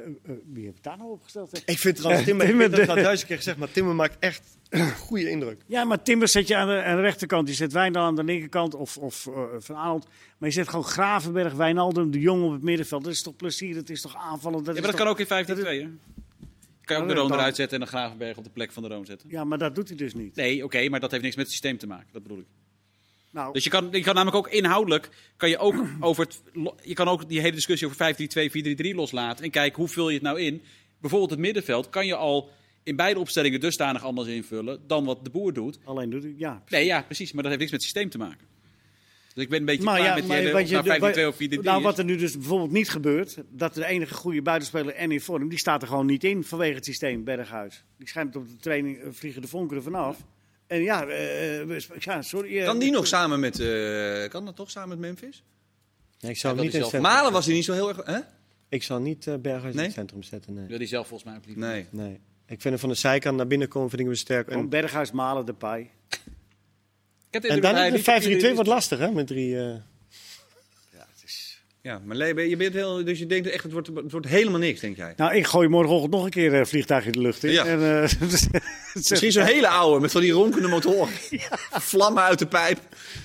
[0.52, 1.62] wie heb ik daar nou opgesteld?
[1.64, 4.42] Ik vind trouwens Timber, ik heb dat duizend keer gezegd, maar Timber maakt echt
[5.06, 5.60] goede indruk.
[5.66, 7.48] Ja, maar Timber zet je aan de, aan de rechterkant.
[7.48, 10.06] Je zet Wijndal aan de linkerkant of, of uh, Van Aanholt.
[10.38, 13.04] Maar je zet gewoon Gravenberg, Wijnaldum, de Jong op het middenveld.
[13.04, 14.64] Dat is toch plezier, dat is toch aanvallen.
[14.64, 15.28] Dat ja, maar dat kan ook in 15-2,
[15.62, 15.70] hè?
[15.70, 18.88] Je kan ook de Roon eruit zetten en de Gravenberg op de plek van de
[18.88, 19.28] Roon zetten.
[19.30, 20.36] Ja, maar dat doet hij dus niet.
[20.36, 22.08] Nee, oké, maar dat heeft niks met het systeem te maken.
[22.12, 22.46] Dat bedoel ik.
[23.30, 23.52] Nou.
[23.52, 26.42] Dus je kan, je kan namelijk ook inhoudelijk, kan je ook over het,
[26.82, 29.44] je kan ook die hele discussie over 5-3-2, 4-3-3 loslaten.
[29.44, 30.62] En kijken hoe vul je het nou in.
[31.00, 32.50] Bijvoorbeeld het middenveld kan je al
[32.88, 35.78] in beide opstellingen dusdanig anders invullen dan wat de boer doet.
[35.84, 36.62] Alleen doet hij, ja.
[36.68, 37.32] Nee, ja, precies.
[37.32, 38.46] Maar dat heeft niks met het systeem te maken.
[39.34, 41.36] Dus ik ben een beetje maar klaar ja, met die hele, wat je, nou, of
[41.36, 45.12] 4 Nou, wat er nu dus bijvoorbeeld niet gebeurt, dat de enige goede buitenspeler en
[45.12, 47.84] in vorm, die staat er gewoon niet in vanwege het systeem Berghuis.
[47.98, 50.16] Die schijnt op de training uh, vliegen de vonkeren vanaf.
[50.66, 52.56] En ja, uh, ja sorry.
[52.56, 55.42] Uh, kan die nog samen met, uh, kan dat toch samen met Memphis?
[56.20, 57.02] Nee, ik zou ja, niet in zelf...
[57.02, 58.18] Malen was hij niet zo heel erg, hè?
[58.68, 60.66] Ik zal niet Berghuis in het centrum zetten, nee.
[60.66, 61.56] Wil hij zelf volgens mij ook niet.
[61.56, 61.86] Nee.
[61.90, 62.20] nee.
[62.48, 64.48] Ik vind hem van de zijkant naar binnen komen vind ik hem sterk.
[64.48, 64.68] En...
[64.68, 65.90] Berghuis, Malen, de paai.
[67.30, 69.10] En dan de 5-3-2 wordt lastig, hè?
[69.10, 69.54] Met drie...
[69.54, 69.60] Uh...
[69.60, 71.62] Ja, het is...
[71.82, 74.80] Ja, maar je bent heel, dus je denkt echt, het wordt, het wordt helemaal niks,
[74.80, 75.12] denk jij?
[75.16, 77.52] Nou, ik gooi morgenochtend nog een keer uh, vliegtuig in de lucht in.
[77.52, 77.64] Ja.
[77.64, 78.08] En, uh,
[78.94, 81.08] Misschien zo'n hele oude, met van die ronkende motor.
[81.30, 81.58] Ja.
[81.70, 82.80] Vlammen uit de pijp.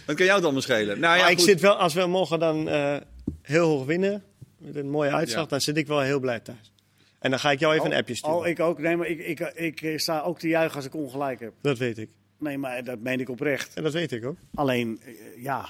[0.06, 1.00] Dan kan jou het allemaal schelen.
[1.00, 2.96] Nou, ja, ik zit wel, als we mogen dan uh,
[3.42, 4.24] heel hoog winnen,
[4.58, 5.50] met een mooie uitslag, ja.
[5.50, 6.73] dan zit ik wel heel blij thuis.
[7.24, 8.38] En dan ga ik jou even oh, een appje sturen.
[8.38, 8.80] Oh, ik ook.
[8.80, 11.54] Nee, maar ik, ik, ik, ik sta ook te juichen als ik ongelijk heb.
[11.62, 12.10] Dat weet ik.
[12.40, 13.74] Nee, maar dat meen ik oprecht.
[13.74, 14.38] En dat weet ik ook.
[14.54, 15.70] Alleen, eh, ja.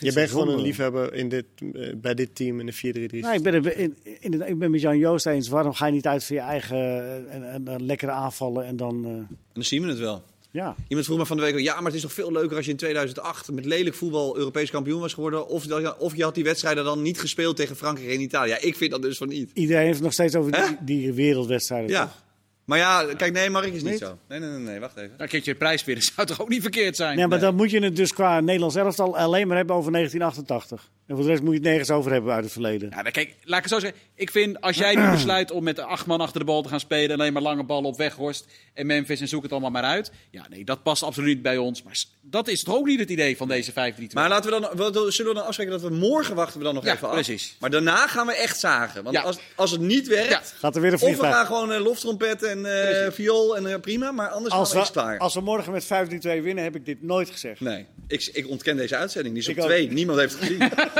[0.00, 3.20] Je bent gewoon een liefhebber in dit, uh, bij dit team in de 4-3-3.
[3.20, 5.48] Nou, ik, ben, in, in, ik ben met Jan Joost eens.
[5.48, 9.04] Waarom ga je niet uit voor je eigen en, en, en lekkere aanvallen en dan...
[9.06, 9.10] Uh...
[9.10, 10.22] En dan zien we het wel.
[10.52, 10.74] Ja.
[10.88, 12.70] Iemand vroeg me van de week, ja, maar het is toch veel leuker als je
[12.70, 15.48] in 2008 met lelijk voetbal Europees kampioen was geworden.
[15.48, 15.66] Of,
[15.98, 18.48] of je had die wedstrijden dan niet gespeeld tegen Frankrijk en Italië.
[18.48, 19.50] Ja, ik vind dat dus van niet.
[19.54, 21.90] Iedereen heeft het nog steeds over die, die, wereldwedstrijden.
[21.90, 22.04] Ja.
[22.04, 22.22] Toch?
[22.64, 24.18] Maar ja, kijk, nee, Mark is niet, niet, zo.
[24.28, 25.16] Nee, nee, nee, nee, wacht even.
[25.16, 27.16] Dan keertje de prijs weer, dat zou toch ook niet verkeerd zijn?
[27.16, 30.90] Nee, maar dan moet je het dus qua Nederlands elftal alleen maar hebben over 1988.
[31.06, 32.90] En voor de rest moet je het nergens over hebben uit het verleden.
[32.90, 34.00] Ja, kijk, laat ik het zo zeggen.
[34.14, 36.80] Ik vind, als jij nu besluit om met acht man achter de bal te gaan
[36.80, 37.10] spelen...
[37.10, 40.12] en alleen maar lange ballen op Weghorst en Memphis en zoek het allemaal maar uit.
[40.30, 41.82] Ja, nee, dat past absoluut niet bij ons.
[41.82, 44.60] Maar dat is toch ook niet het idee van deze 5 3 Maar laten we
[44.76, 47.14] dan, zullen we dan afspreken dat we morgen wachten we dan nog even af?
[47.14, 47.56] precies.
[47.60, 49.04] Maar daarna gaan we echt zagen.
[49.04, 51.80] Want als, als het niet werkt, gaat er weer een of we gaan gewoon uh,
[51.80, 54.12] loftrompet en uh, viool en uh, prima.
[54.12, 55.18] Maar anders als we, klaar.
[55.18, 55.86] Als we morgen met 5-3-2
[56.20, 57.60] winnen, heb ik dit nooit gezegd.
[57.60, 59.34] Nee, ik, ik ontken deze uitzending.
[59.34, 59.90] Die is op twee.
[59.90, 60.70] Niemand heeft het gezien.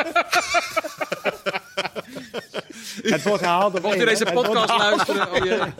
[3.02, 3.82] het wordt gehaald.
[3.82, 5.32] Mocht je deze podcast luisteren?
[5.32, 5.74] Oh, ja.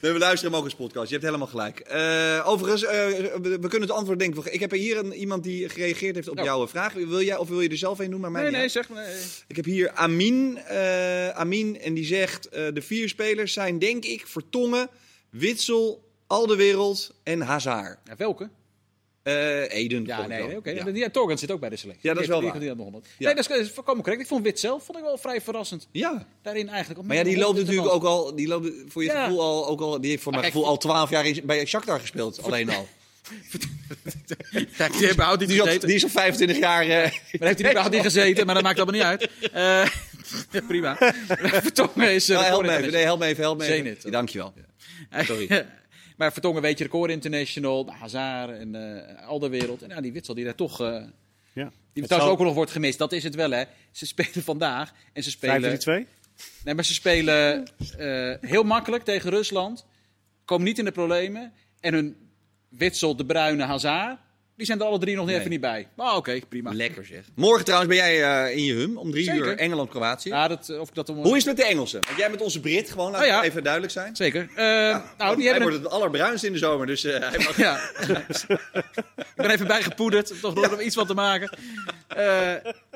[0.00, 1.06] Nee, we luisteren hem ook als podcast.
[1.06, 1.92] Je hebt helemaal gelijk.
[1.92, 4.52] Uh, overigens, uh, we, we, kunnen het antwoord denken.
[4.52, 6.44] Ik heb hier een, iemand die gereageerd heeft op oh.
[6.44, 6.92] jouw vraag.
[6.92, 8.20] Wil jij of wil je er zelf een doen?
[8.20, 8.70] Maar nee, nee, uit.
[8.70, 9.04] zeg maar.
[9.04, 9.22] Nee.
[9.46, 10.58] Ik heb hier Amin.
[10.70, 14.88] Uh, Amin en die zegt: de vier spelers zijn denk ik Vertongen,
[15.30, 17.98] Witsel, Aldewereld en Hazard.
[18.04, 18.50] Ja, welke?
[19.26, 20.04] Uh, Eden.
[20.04, 20.56] Ja, nee, oké.
[20.56, 20.92] Okay.
[20.92, 21.10] Ja.
[21.10, 22.08] Torgan zit ook bij de selectie.
[22.08, 22.62] Ja, dat is wel waar.
[22.62, 22.74] Ja.
[23.18, 24.22] Nee, dat is, voorkomen correct.
[24.22, 25.88] Ik vond Wit zelf vond ik wel vrij verrassend.
[25.90, 26.26] Ja.
[26.42, 27.06] Daarin eigenlijk.
[27.06, 30.00] Maar ja, die loopt natuurlijk ook al, die loopt voor je gevoel al, ook al,
[30.00, 32.88] die heeft voor mijn gevoel al twaalf jaar in, bij Shakhtar gespeeld, alleen al.
[34.76, 35.88] ja, die hebben niet die gezeten.
[35.88, 36.86] die is al 25 jaar.
[36.86, 36.90] Uh...
[36.90, 39.30] Maar heeft hij überhaupt niet gezeten, maar dat maakt allemaal niet uit.
[39.54, 39.86] Uh,
[40.50, 40.96] ja, prima.
[41.62, 42.30] Vertongen is.
[42.30, 43.76] Uh, nou, help me even, nee, help me even, help me even.
[43.76, 44.12] Zenit.
[44.12, 44.54] Dankjewel.
[45.10, 45.66] Sorry.
[46.16, 49.82] Maar Vertongen weet je, record international, nou, Hazard en uh, al de wereld.
[49.82, 50.80] En ja, die Witsel die daar toch...
[50.80, 51.02] Uh,
[51.52, 51.72] ja.
[51.92, 53.64] Die trouwens ook nog wordt gemist, dat is het wel hè.
[53.90, 56.04] Ze spelen vandaag en ze spelen...
[56.06, 56.08] 5-3-2?
[56.64, 59.86] Nee, maar ze spelen uh, heel makkelijk tegen Rusland.
[60.44, 61.52] Komen niet in de problemen.
[61.80, 62.16] En hun
[62.68, 64.18] Witsel, De Bruyne, Hazard...
[64.56, 65.38] Die zijn er alle drie nog nee.
[65.38, 65.88] even niet bij.
[65.94, 66.72] Maar oké, okay, prima.
[66.72, 67.24] Lekker zeg.
[67.34, 69.46] Morgen trouwens ben jij uh, in je hum om drie Zeker.
[69.46, 70.28] uur Engeland-Kroatië.
[70.28, 71.16] Ja, dat, of ik dat om...
[71.16, 72.00] Hoe is het met de Engelsen?
[72.06, 73.42] Want jij bent onze Brit, gewoon laat oh, ja.
[73.42, 74.16] even duidelijk zijn.
[74.16, 74.42] Zeker.
[74.42, 77.56] Uh, ja, nou, die hij wordt het allerbruinst in de zomer, dus uh, hij mag...
[77.56, 77.90] ja.
[79.16, 81.58] ik ben even bijgepoederd, toch nog iets van te maken.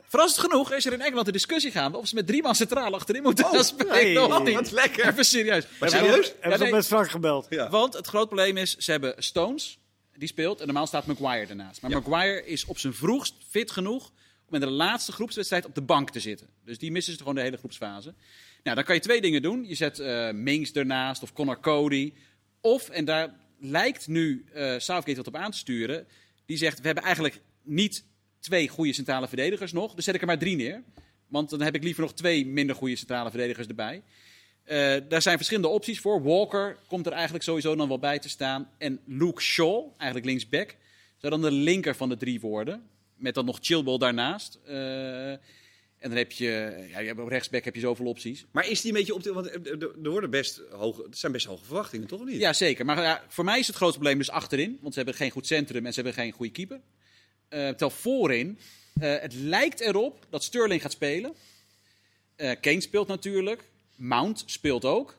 [0.09, 2.95] verrassend genoeg is er in Engeland een discussie gaande of ze met drie man centraal
[2.95, 3.93] achterin moeten oh, spelen.
[3.93, 4.15] Nee.
[4.29, 4.55] Nog niet.
[4.55, 5.09] Wat lekker.
[5.09, 5.67] Even serieus.
[5.81, 6.35] Maar serieus?
[6.41, 7.49] Hebben ze met Frank gebeld?
[7.71, 9.79] Want het groot probleem is, ze hebben Stones
[10.17, 10.61] die speelt.
[10.61, 11.83] En normaal staat Maguire ernaast.
[11.83, 14.13] Maar Maguire is op zijn vroegst fit genoeg
[14.47, 16.47] om in de laatste groepswedstrijd op de bank te zitten.
[16.65, 18.15] Dus die missen ze gewoon de hele groepsfase.
[18.63, 19.67] Nou, dan kan je twee dingen doen.
[19.69, 22.13] Je zet uh, Mings ernaast of Connor Cody.
[22.61, 26.07] Of, en daar lijkt nu uh, Southgate wat op aan te sturen.
[26.47, 28.05] Die zegt, we hebben eigenlijk niet
[28.39, 29.95] twee goede centrale verdedigers nog.
[29.95, 30.83] Dus zet ik er maar drie neer.
[31.27, 34.03] Want dan heb ik liever nog twee minder goede centrale verdedigers erbij.
[34.71, 36.23] Uh, daar zijn verschillende opties voor.
[36.23, 38.71] Walker komt er eigenlijk sowieso dan wel bij te staan.
[38.79, 40.77] En Luke Shaw, eigenlijk linksback,
[41.17, 42.89] zou dan de linker van de drie worden.
[43.15, 44.59] Met dan nog Chilwell daarnaast.
[44.69, 48.47] Uh, en dan heb je, ja, op rechtsback heb je zoveel opties.
[48.51, 49.47] Maar is die een beetje op de, want
[50.05, 52.41] er worden best hoge, het zijn best hoge verwachtingen, toch niet?
[52.41, 52.85] Ja, zeker.
[52.85, 54.79] Maar ja, voor mij is het grootste probleem dus achterin.
[54.81, 56.77] Want ze hebben geen goed centrum en ze hebben geen goede keeper.
[56.77, 56.81] Uh,
[57.69, 58.59] terwijl voorin,
[59.01, 61.35] het lijkt erop dat Sterling gaat spelen.
[62.61, 63.70] Kane speelt natuurlijk.
[64.01, 65.17] Mount speelt ook.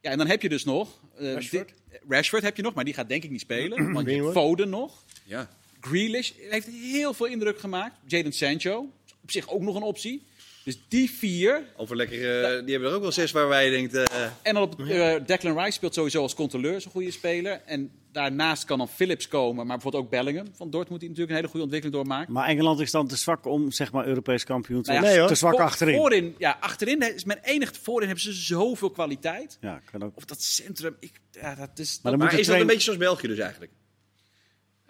[0.00, 1.00] Ja, en dan heb je dus nog...
[1.20, 1.72] Uh, Rashford.
[2.08, 3.92] Rashford heb je nog, maar die gaat denk ik niet spelen.
[3.92, 5.02] want je Foden nog.
[5.24, 5.50] Ja.
[5.80, 7.94] Grealish heeft heel veel indruk gemaakt.
[8.06, 8.92] Jadon Sancho,
[9.22, 10.22] op zich ook nog een optie.
[10.64, 11.62] Dus die vier.
[11.76, 13.94] Over lekker, uh, die hebben er ook wel zes waar wij denkt.
[13.94, 14.02] Uh...
[14.42, 17.60] En dan op uh, Declan Rice speelt sowieso als controleur, een goede speler.
[17.64, 20.46] En daarnaast kan dan Phillips komen, maar bijvoorbeeld ook Bellingham.
[20.54, 22.28] Van Dortmund die natuurlijk een hele goede ontwikkeling doormaakt.
[22.28, 25.08] Maar Engeland is dan te zwak om zeg maar Europees kampioen te worden.
[25.08, 25.96] Nou nee, te zwak achterin.
[25.96, 29.58] Voorin, ja, achterin is mijn enige voorin hebben ze zoveel kwaliteit.
[29.60, 30.16] Ja, kan ook.
[30.16, 32.00] Of dat centrum, ik, ja, dat is.
[32.02, 33.72] Maar, maar is dat een beetje zoals België dus eigenlijk?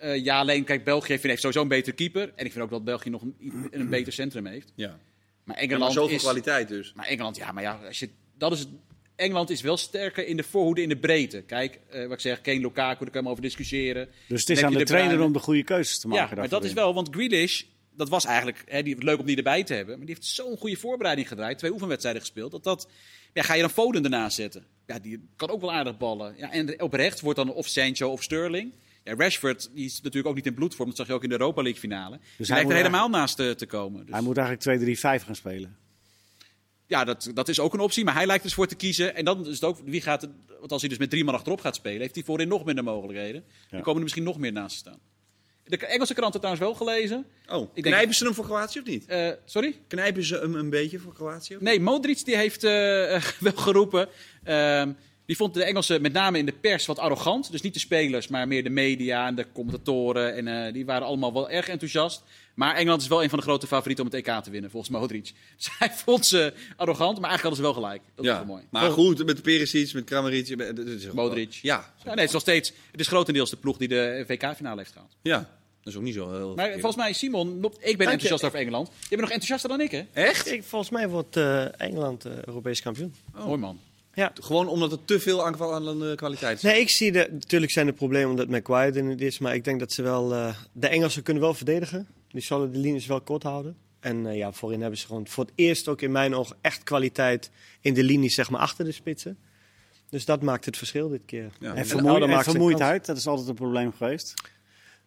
[0.02, 2.32] Uh, ja, alleen kijk, België heeft, heeft sowieso een betere keeper.
[2.36, 4.72] En ik vind ook dat België nog een, een beter centrum heeft.
[4.74, 4.98] Ja.
[5.44, 6.92] Maar Engeland ja, maar zoveel is, kwaliteit dus.
[6.94, 8.08] Maar Engeland, ja, maar ja, als je,
[8.38, 8.68] dat is het,
[9.16, 11.42] Engeland is wel sterker in de voorhoede, in de breedte.
[11.42, 14.08] Kijk, uh, wat ik zeg, Kane Lukaku, daar kan je over discussiëren.
[14.28, 16.34] Dus het is aan de, de trainer om de goede keuzes te maken.
[16.34, 17.62] Ja, maar dat is wel, want Grealish,
[17.96, 19.96] dat was eigenlijk hè, die, leuk om die erbij te hebben.
[19.96, 22.50] Maar die heeft zo'n goede voorbereiding gedraaid, twee oefenwedstrijden gespeeld.
[22.50, 22.88] Dat dat,
[23.32, 24.66] ja, ga je dan Foden ernaast zetten?
[24.86, 26.34] Ja, die kan ook wel aardig ballen.
[26.36, 28.72] Ja, en op rechts wordt dan of Sancho of Sterling.
[29.04, 30.88] Ja, Rashford die is natuurlijk ook niet in bloedvorm.
[30.88, 32.18] Dat zag je ook in de Europa League finale.
[32.36, 34.06] Dus hij lijkt er helemaal naast te, te komen.
[34.06, 34.14] Dus.
[34.14, 35.76] Hij moet eigenlijk 2-3-5 gaan spelen.
[36.86, 39.14] Ja, dat, dat is ook een optie, maar hij lijkt dus voor te kiezen.
[39.14, 41.34] En dan is het ook, wie gaat het, want als hij dus met drie man
[41.34, 43.44] achterop gaat spelen, heeft hij voorin nog minder mogelijkheden.
[43.70, 44.98] Dan komen er misschien nog meer naast te staan.
[45.64, 47.26] De Engelse kranten trouwens wel gelezen.
[47.48, 49.04] Oh, ik knijpen ze hem voor Kroatië of niet?
[49.08, 49.76] Uh, sorry?
[49.86, 51.56] Knijpen ze hem een beetje voor Kroatië?
[51.60, 52.70] nee, Modric die heeft uh,
[53.40, 54.08] wel geroepen.
[54.44, 54.82] Uh,
[55.26, 57.50] die vond de Engelsen met name in de pers wat arrogant.
[57.50, 60.34] Dus niet de spelers, maar meer de media en de commentatoren.
[60.34, 62.22] En uh, die waren allemaal wel erg enthousiast.
[62.56, 64.92] Maar Engeland is wel een van de grote favorieten om het EK te winnen, volgens
[64.92, 65.32] Modric.
[65.56, 68.02] Dus hij vond ze arrogant, maar eigenlijk hadden ze wel gelijk.
[68.14, 68.62] Dat ja, is wel mooi.
[68.70, 70.56] Maar goed, met Perisic, met Kramaric,
[71.12, 71.52] Modric.
[71.52, 71.94] Ja.
[71.96, 72.04] ja.
[72.04, 72.72] Nee, het is nog steeds.
[72.90, 75.16] Het is grotendeels de ploeg die de WK-finale heeft gehaald.
[75.22, 75.38] Ja.
[75.82, 78.88] Dat is ook niet zo heel Maar volgens mij, Simon, ik ben enthousiast over Engeland.
[78.88, 80.04] Je bent nog enthousiaster dan ik, hè?
[80.12, 80.52] Echt?
[80.52, 83.14] Ik, volgens mij wordt uh, Engeland uh, Europees kampioen.
[83.36, 83.44] Oh.
[83.44, 83.80] Mooi man.
[84.14, 84.32] Ja.
[84.40, 86.62] Gewoon omdat er te veel aanvallende kwaliteit is.
[86.62, 87.28] Nee, ik zie de.
[87.30, 89.38] Natuurlijk zijn er problemen omdat McQuaid in het is.
[89.38, 90.32] Maar ik denk dat ze wel.
[90.32, 92.06] Uh, de Engelsen kunnen wel verdedigen.
[92.28, 93.76] Die zullen de linies wel kort houden.
[94.00, 96.82] En uh, ja, voorin hebben ze gewoon voor het eerst ook in mijn ogen echt
[96.82, 97.50] kwaliteit
[97.80, 99.38] in de linies, zeg maar, achter de spitsen.
[100.08, 101.52] Dus dat maakt het verschil dit keer.
[101.60, 101.74] Ja.
[101.74, 104.34] En, vermoeid, en vermoeidheid, dat is altijd een probleem geweest.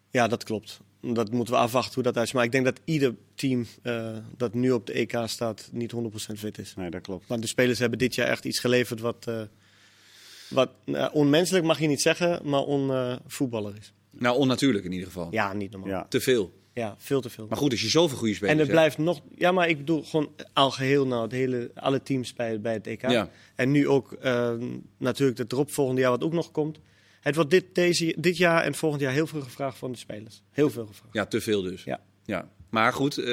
[0.09, 0.79] Ja, dat klopt.
[1.01, 2.31] Dat moeten we afwachten hoe dat is.
[2.31, 5.97] Maar ik denk dat ieder team uh, dat nu op de EK staat niet 100%
[6.37, 6.75] fit is.
[6.75, 7.27] Nee, dat klopt.
[7.27, 9.41] Want de spelers hebben dit jaar echt iets geleverd wat, uh,
[10.49, 13.93] wat uh, onmenselijk mag je niet zeggen, maar onvoetballer is.
[14.11, 15.27] Nou, onnatuurlijk in ieder geval.
[15.31, 15.89] Ja, niet normaal.
[15.89, 16.05] Ja.
[16.09, 16.58] Te veel.
[16.79, 17.45] Ja, veel te veel.
[17.49, 19.21] Maar goed, als je zoveel goede spelers En het blijft nog...
[19.35, 22.87] Ja, maar ik bedoel gewoon al geheel nou, het hele, alle teams bij, bij het
[22.87, 23.09] EK.
[23.09, 23.29] Ja.
[23.55, 24.17] En nu ook
[24.97, 26.79] natuurlijk het erop volgende jaar wat ook nog komt.
[27.21, 30.41] Het wordt dit, deze, dit jaar en volgend jaar heel veel gevraagd van de spelers.
[30.51, 31.13] Heel veel gevraagd.
[31.13, 31.83] Ja, te veel dus.
[31.83, 32.01] Ja.
[32.25, 32.49] ja.
[32.69, 33.25] Maar goed, uh,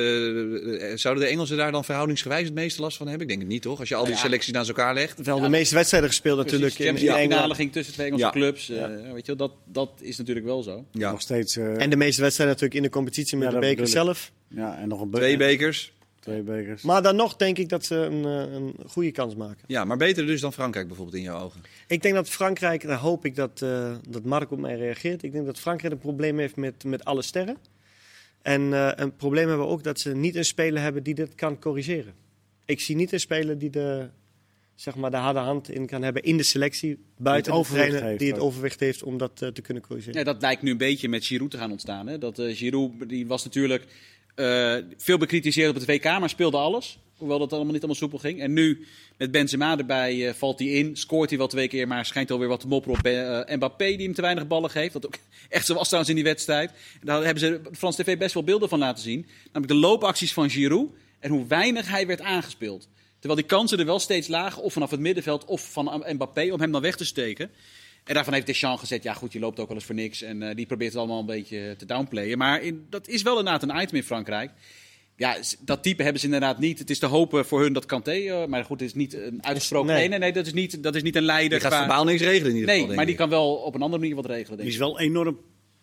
[0.95, 3.23] zouden de Engelsen daar dan verhoudingsgewijs het meeste last van hebben?
[3.23, 3.81] Ik denk het niet, toch?
[3.81, 5.23] Als je al die selecties naast elkaar legt.
[5.23, 6.77] Wel de meeste wedstrijden gespeeld natuurlijk.
[6.77, 8.71] De in, in finale ging tussen twee Engelse clubs.
[8.71, 10.85] Uh, weet je, dat, dat is natuurlijk wel zo.
[10.93, 11.11] Ja.
[11.11, 11.83] Nog steeds, uh...
[11.83, 14.33] En de meeste wedstrijden natuurlijk in de competitie met de beker zelf.
[14.49, 15.93] Ja, en nog een Twee bekers.
[16.21, 16.83] Twee bekers.
[16.83, 19.65] Maar dan nog denk ik dat ze een, een goede kans maken.
[19.67, 21.61] Ja, maar beter dus dan Frankrijk bijvoorbeeld in jouw ogen?
[21.87, 25.23] Ik denk dat Frankrijk, daar hoop ik dat, uh, dat Mark op mij reageert.
[25.23, 27.57] Ik denk dat Frankrijk een probleem heeft met, met alle sterren.
[28.47, 31.35] En uh, een probleem hebben we ook dat ze niet een speler hebben die dit
[31.35, 32.15] kan corrigeren.
[32.65, 34.09] Ik zie niet een speler die de,
[34.75, 36.99] zeg maar, de harde hand in kan hebben in de selectie.
[37.17, 40.19] Buiten de trainer die het overwicht heeft om dat uh, te kunnen corrigeren.
[40.19, 42.07] Ja, dat lijkt nu een beetje met Giroud te gaan ontstaan.
[42.07, 42.19] Hè?
[42.19, 43.85] Dat, Giroud die was natuurlijk
[44.97, 46.99] veel bekritiseerd op het WK, maar speelde alles.
[47.17, 48.41] Hoewel dat allemaal niet allemaal soepel ging.
[48.41, 48.87] En nu
[49.17, 50.97] met Benzema erbij uh, valt hij in.
[50.97, 54.07] Scoort hij wel twee keer, maar schijnt alweer wat te mopperen op uh, Mbappé die
[54.07, 54.93] hem te weinig ballen geeft.
[54.93, 55.15] Wat ook
[55.49, 56.71] echt zo was trouwens in die wedstrijd.
[56.71, 59.27] En daar hebben ze Frans TV best wel beelden van laten zien.
[59.45, 62.89] Namelijk de loopacties van Giroud en hoe weinig hij werd aangespeeld.
[63.19, 66.61] Terwijl die kansen er wel steeds lagen, of vanaf het middenveld of van Mbappé, om
[66.61, 67.51] hem dan weg te steken.
[68.05, 70.23] En daarvan heeft Deschamps gezegd, ja goed, je loopt ook wel eens voor niks.
[70.23, 72.39] En die probeert het allemaal een beetje te downplayen.
[72.39, 74.51] Maar dat is wel inderdaad een item in Frankrijk
[75.17, 76.79] ja, dat type hebben ze inderdaad niet.
[76.79, 79.45] Het is te hopen voor hun dat Kanté, uh, maar goed, het is niet een
[79.45, 79.95] uitgesproken...
[79.95, 81.59] Nee, nee, nee, dat, is niet, dat is niet een leider.
[81.59, 83.83] Die gaat verbaal niks regelen in ieder geval, Nee, maar die kan wel op een
[83.83, 85.41] andere manier wat regelen, denk Die is wel enorm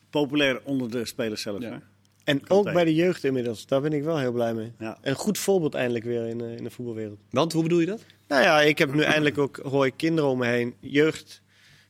[0.10, 1.70] populair onder de spelers zelf, ja.
[1.70, 1.78] hè?
[2.24, 3.66] En ook bij de jeugd inmiddels.
[3.66, 4.72] Daar ben ik wel heel blij mee.
[4.80, 4.98] Ja.
[5.02, 7.20] Een goed voorbeeld eindelijk weer in, in de voetbalwereld.
[7.30, 8.06] Want, hoe bedoel je dat?
[8.28, 11.43] Nou ja, ik heb nu eindelijk ook, hoor ik kinderen om me heen, jeugd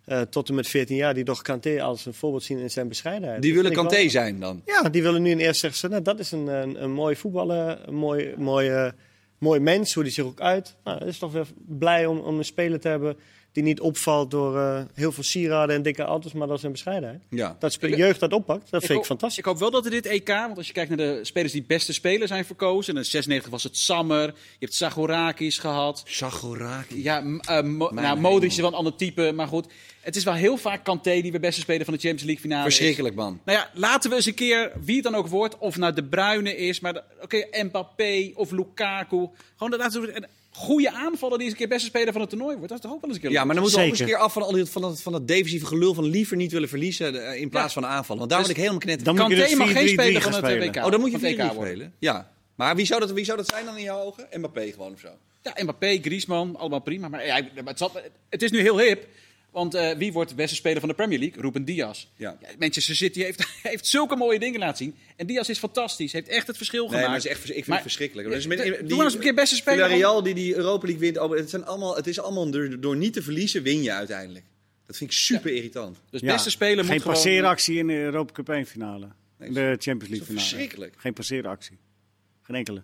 [0.05, 2.87] uh, tot en met 14 jaar, die toch Kanté als een voorbeeld zien in zijn
[2.87, 3.41] bescheidenheid.
[3.41, 4.61] Die willen Kanté zijn dan?
[4.65, 7.87] Ja, die willen nu in eerst zeggen, nou, dat is een, een, een mooi voetballer,
[7.87, 8.91] een mooi, mooi, uh,
[9.37, 10.75] mooi mens, hoe die zich ook uit.
[10.83, 13.17] Nou, dat is toch weer blij om, om een speler te hebben
[13.53, 16.71] die niet opvalt door uh, heel veel sieraden en dikke auto's, maar dat is een
[16.71, 17.21] bescheidenheid.
[17.29, 17.55] Ja.
[17.59, 19.37] Dat de jeugd dat oppakt, dat vind ik fantastisch.
[19.37, 21.63] Ik hoop wel dat er dit EK, want als je kijkt naar de spelers die
[21.67, 26.03] beste spelers zijn verkozen, in 96 was het Sammer, je hebt Zagorakis gehad.
[26.05, 27.03] Zagorakis?
[27.03, 29.67] Ja, uh, mo nou, Modric is wel een ander type, maar goed.
[30.01, 32.63] Het is wel heel vaak Kanté die we beste speler van de Champions League finale
[32.63, 33.39] Verschrikkelijk, man.
[33.45, 36.03] Nou ja, laten we eens een keer, wie het dan ook wordt, of nou De
[36.03, 39.29] Bruyne is, maar oké, okay, Mbappé of Lukaku.
[39.55, 42.55] Gewoon dat laten we goede aanvaller die eens een keer beste speler van het toernooi
[42.55, 42.69] wordt.
[42.69, 43.99] Dat is toch ook wel eens een keer Ja, maar dan moeten we ook eens
[44.01, 46.51] een keer af van, al die, van, dat, van dat defensieve gelul van liever niet
[46.51, 47.81] willen verliezen eh, in plaats ja.
[47.81, 48.17] van aanvallen.
[48.17, 49.05] Want daar dus, word ik helemaal knetter.
[49.05, 50.75] Dan Kanté dus mag geen speler van het WK.
[50.75, 51.93] Oh, dan moet je van EK spelen.
[51.99, 52.31] Ja.
[52.55, 54.27] Maar wie zou, dat, wie zou dat zijn dan in jouw ogen?
[54.31, 55.09] Mbappé gewoon of zo?
[55.41, 57.07] Ja, Mbappé, Griezmann, allemaal prima.
[57.07, 59.07] Maar ja, het, zat, het is nu heel hip.
[59.53, 61.41] Want uh, wie wordt de beste speler van de Premier League?
[61.41, 62.07] Ruben Diaz.
[62.15, 62.37] Ja.
[62.41, 64.95] ja Manchester City heeft, heeft zulke mooie dingen laten zien.
[65.15, 66.11] En Diaz is fantastisch.
[66.11, 67.01] Heeft echt het verschil gemaakt.
[67.01, 68.29] Nee, maar is echt, ik vind maar, het verschrikkelijk.
[68.29, 69.87] Dus met, die, doe maar eens een keer beste speler.
[69.87, 71.17] Real die die Europa League wint.
[71.17, 74.45] Oh, het, zijn allemaal, het is allemaal door, door niet te verliezen win je uiteindelijk.
[74.85, 75.55] Dat vind ik super ja.
[75.55, 75.97] irritant.
[76.09, 76.33] Dus ja.
[76.33, 79.07] beste speler Geen moet passeeractie in de Europa Cup 1 finale.
[79.37, 80.39] Nee, de Champions League finale.
[80.39, 80.93] Verschrikkelijk.
[80.97, 81.77] Geen passeeractie.
[82.41, 82.83] Geen enkele.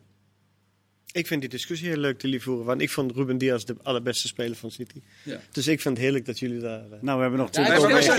[1.11, 2.65] Ik vind die discussie heel leuk te voeren.
[2.65, 5.01] Want ik vond Ruben Diaz de allerbeste speler van City.
[5.23, 5.39] Ja.
[5.51, 6.79] Dus ik vind het heerlijk dat jullie daar...
[6.79, 7.65] Uh, nou, we hebben nog twee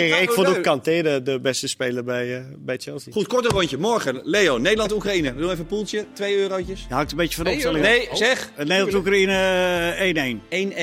[0.08, 3.12] ja, Ik vond ook Kanté de, de beste speler bij, uh, bij Chelsea.
[3.12, 3.78] Goed, korte rondje.
[3.78, 5.32] Morgen, Leo, Nederland-Oekraïne.
[5.32, 6.06] We doen even een poeltje.
[6.12, 6.86] Twee eurotjes.
[6.88, 7.84] Ja, hangt een beetje van de opstelling.
[7.84, 8.52] Nee, zeg.
[8.56, 10.40] Nederland-Oekraïne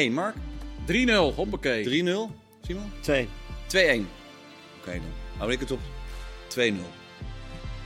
[0.08, 0.10] 1-1.
[0.10, 0.36] 1-1, Mark?
[0.92, 1.84] 3-0, hoppakee.
[1.84, 1.90] 3-0.
[2.62, 2.92] Simon?
[3.02, 3.28] 2.
[3.28, 3.28] 2-1.
[3.70, 5.02] Oké, dan
[5.38, 5.80] hou ik het op
[6.48, 6.60] 2-0.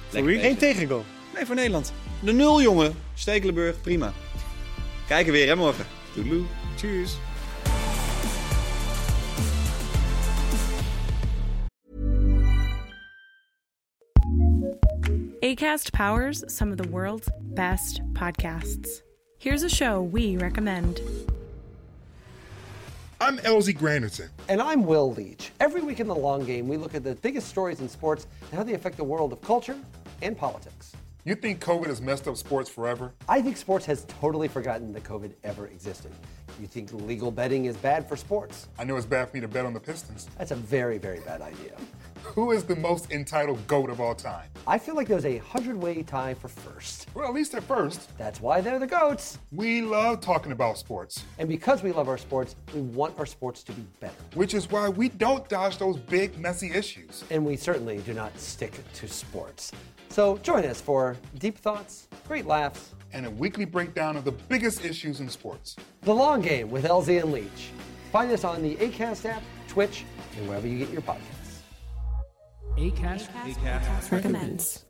[0.09, 0.45] Voor wie?
[0.45, 1.05] Eén tegengoal.
[1.35, 1.93] Nee, voor Nederland.
[2.23, 2.93] De nul, jongen.
[3.13, 4.13] Stekelenburg, prima.
[5.07, 5.85] Kijken weer, hè, morgen.
[6.13, 6.45] Toedeloe.
[6.75, 7.17] Tjus.
[15.41, 19.01] ACAST powers some of the world's best podcasts.
[19.39, 21.01] Here's a show we recommend.
[23.19, 24.29] I'm LZ Granderson.
[24.47, 25.51] And I'm Will Leach.
[25.57, 28.59] Every week in the long game, we look at the biggest stories in sports and
[28.59, 29.75] how they affect the world of culture
[30.21, 30.95] and politics.
[31.23, 33.13] You think COVID has messed up sports forever?
[33.29, 36.11] I think sports has totally forgotten that COVID ever existed.
[36.59, 38.67] You think legal betting is bad for sports?
[38.79, 40.27] I know it's bad for me to bet on the Pistons.
[40.39, 41.75] That's a very, very bad idea.
[42.23, 44.49] Who is the most entitled GOAT of all time?
[44.65, 47.07] I feel like there's a hundred way tie for first.
[47.13, 48.15] Well, at least at first.
[48.17, 49.37] That's why they're the GOATs.
[49.51, 51.23] We love talking about sports.
[51.39, 54.13] And because we love our sports, we want our sports to be better.
[54.33, 57.23] Which is why we don't dodge those big, messy issues.
[57.29, 59.71] And we certainly do not stick to sports.
[60.11, 64.83] So join us for deep thoughts, great laughs, and a weekly breakdown of the biggest
[64.83, 65.77] issues in sports.
[66.01, 67.69] The Long Game with LZ and Leach.
[68.11, 70.03] Find us on the ACAST app, Twitch,
[70.37, 71.61] and wherever you get your podcasts.
[72.77, 74.85] ACAST, ACAST, ACAST recommends.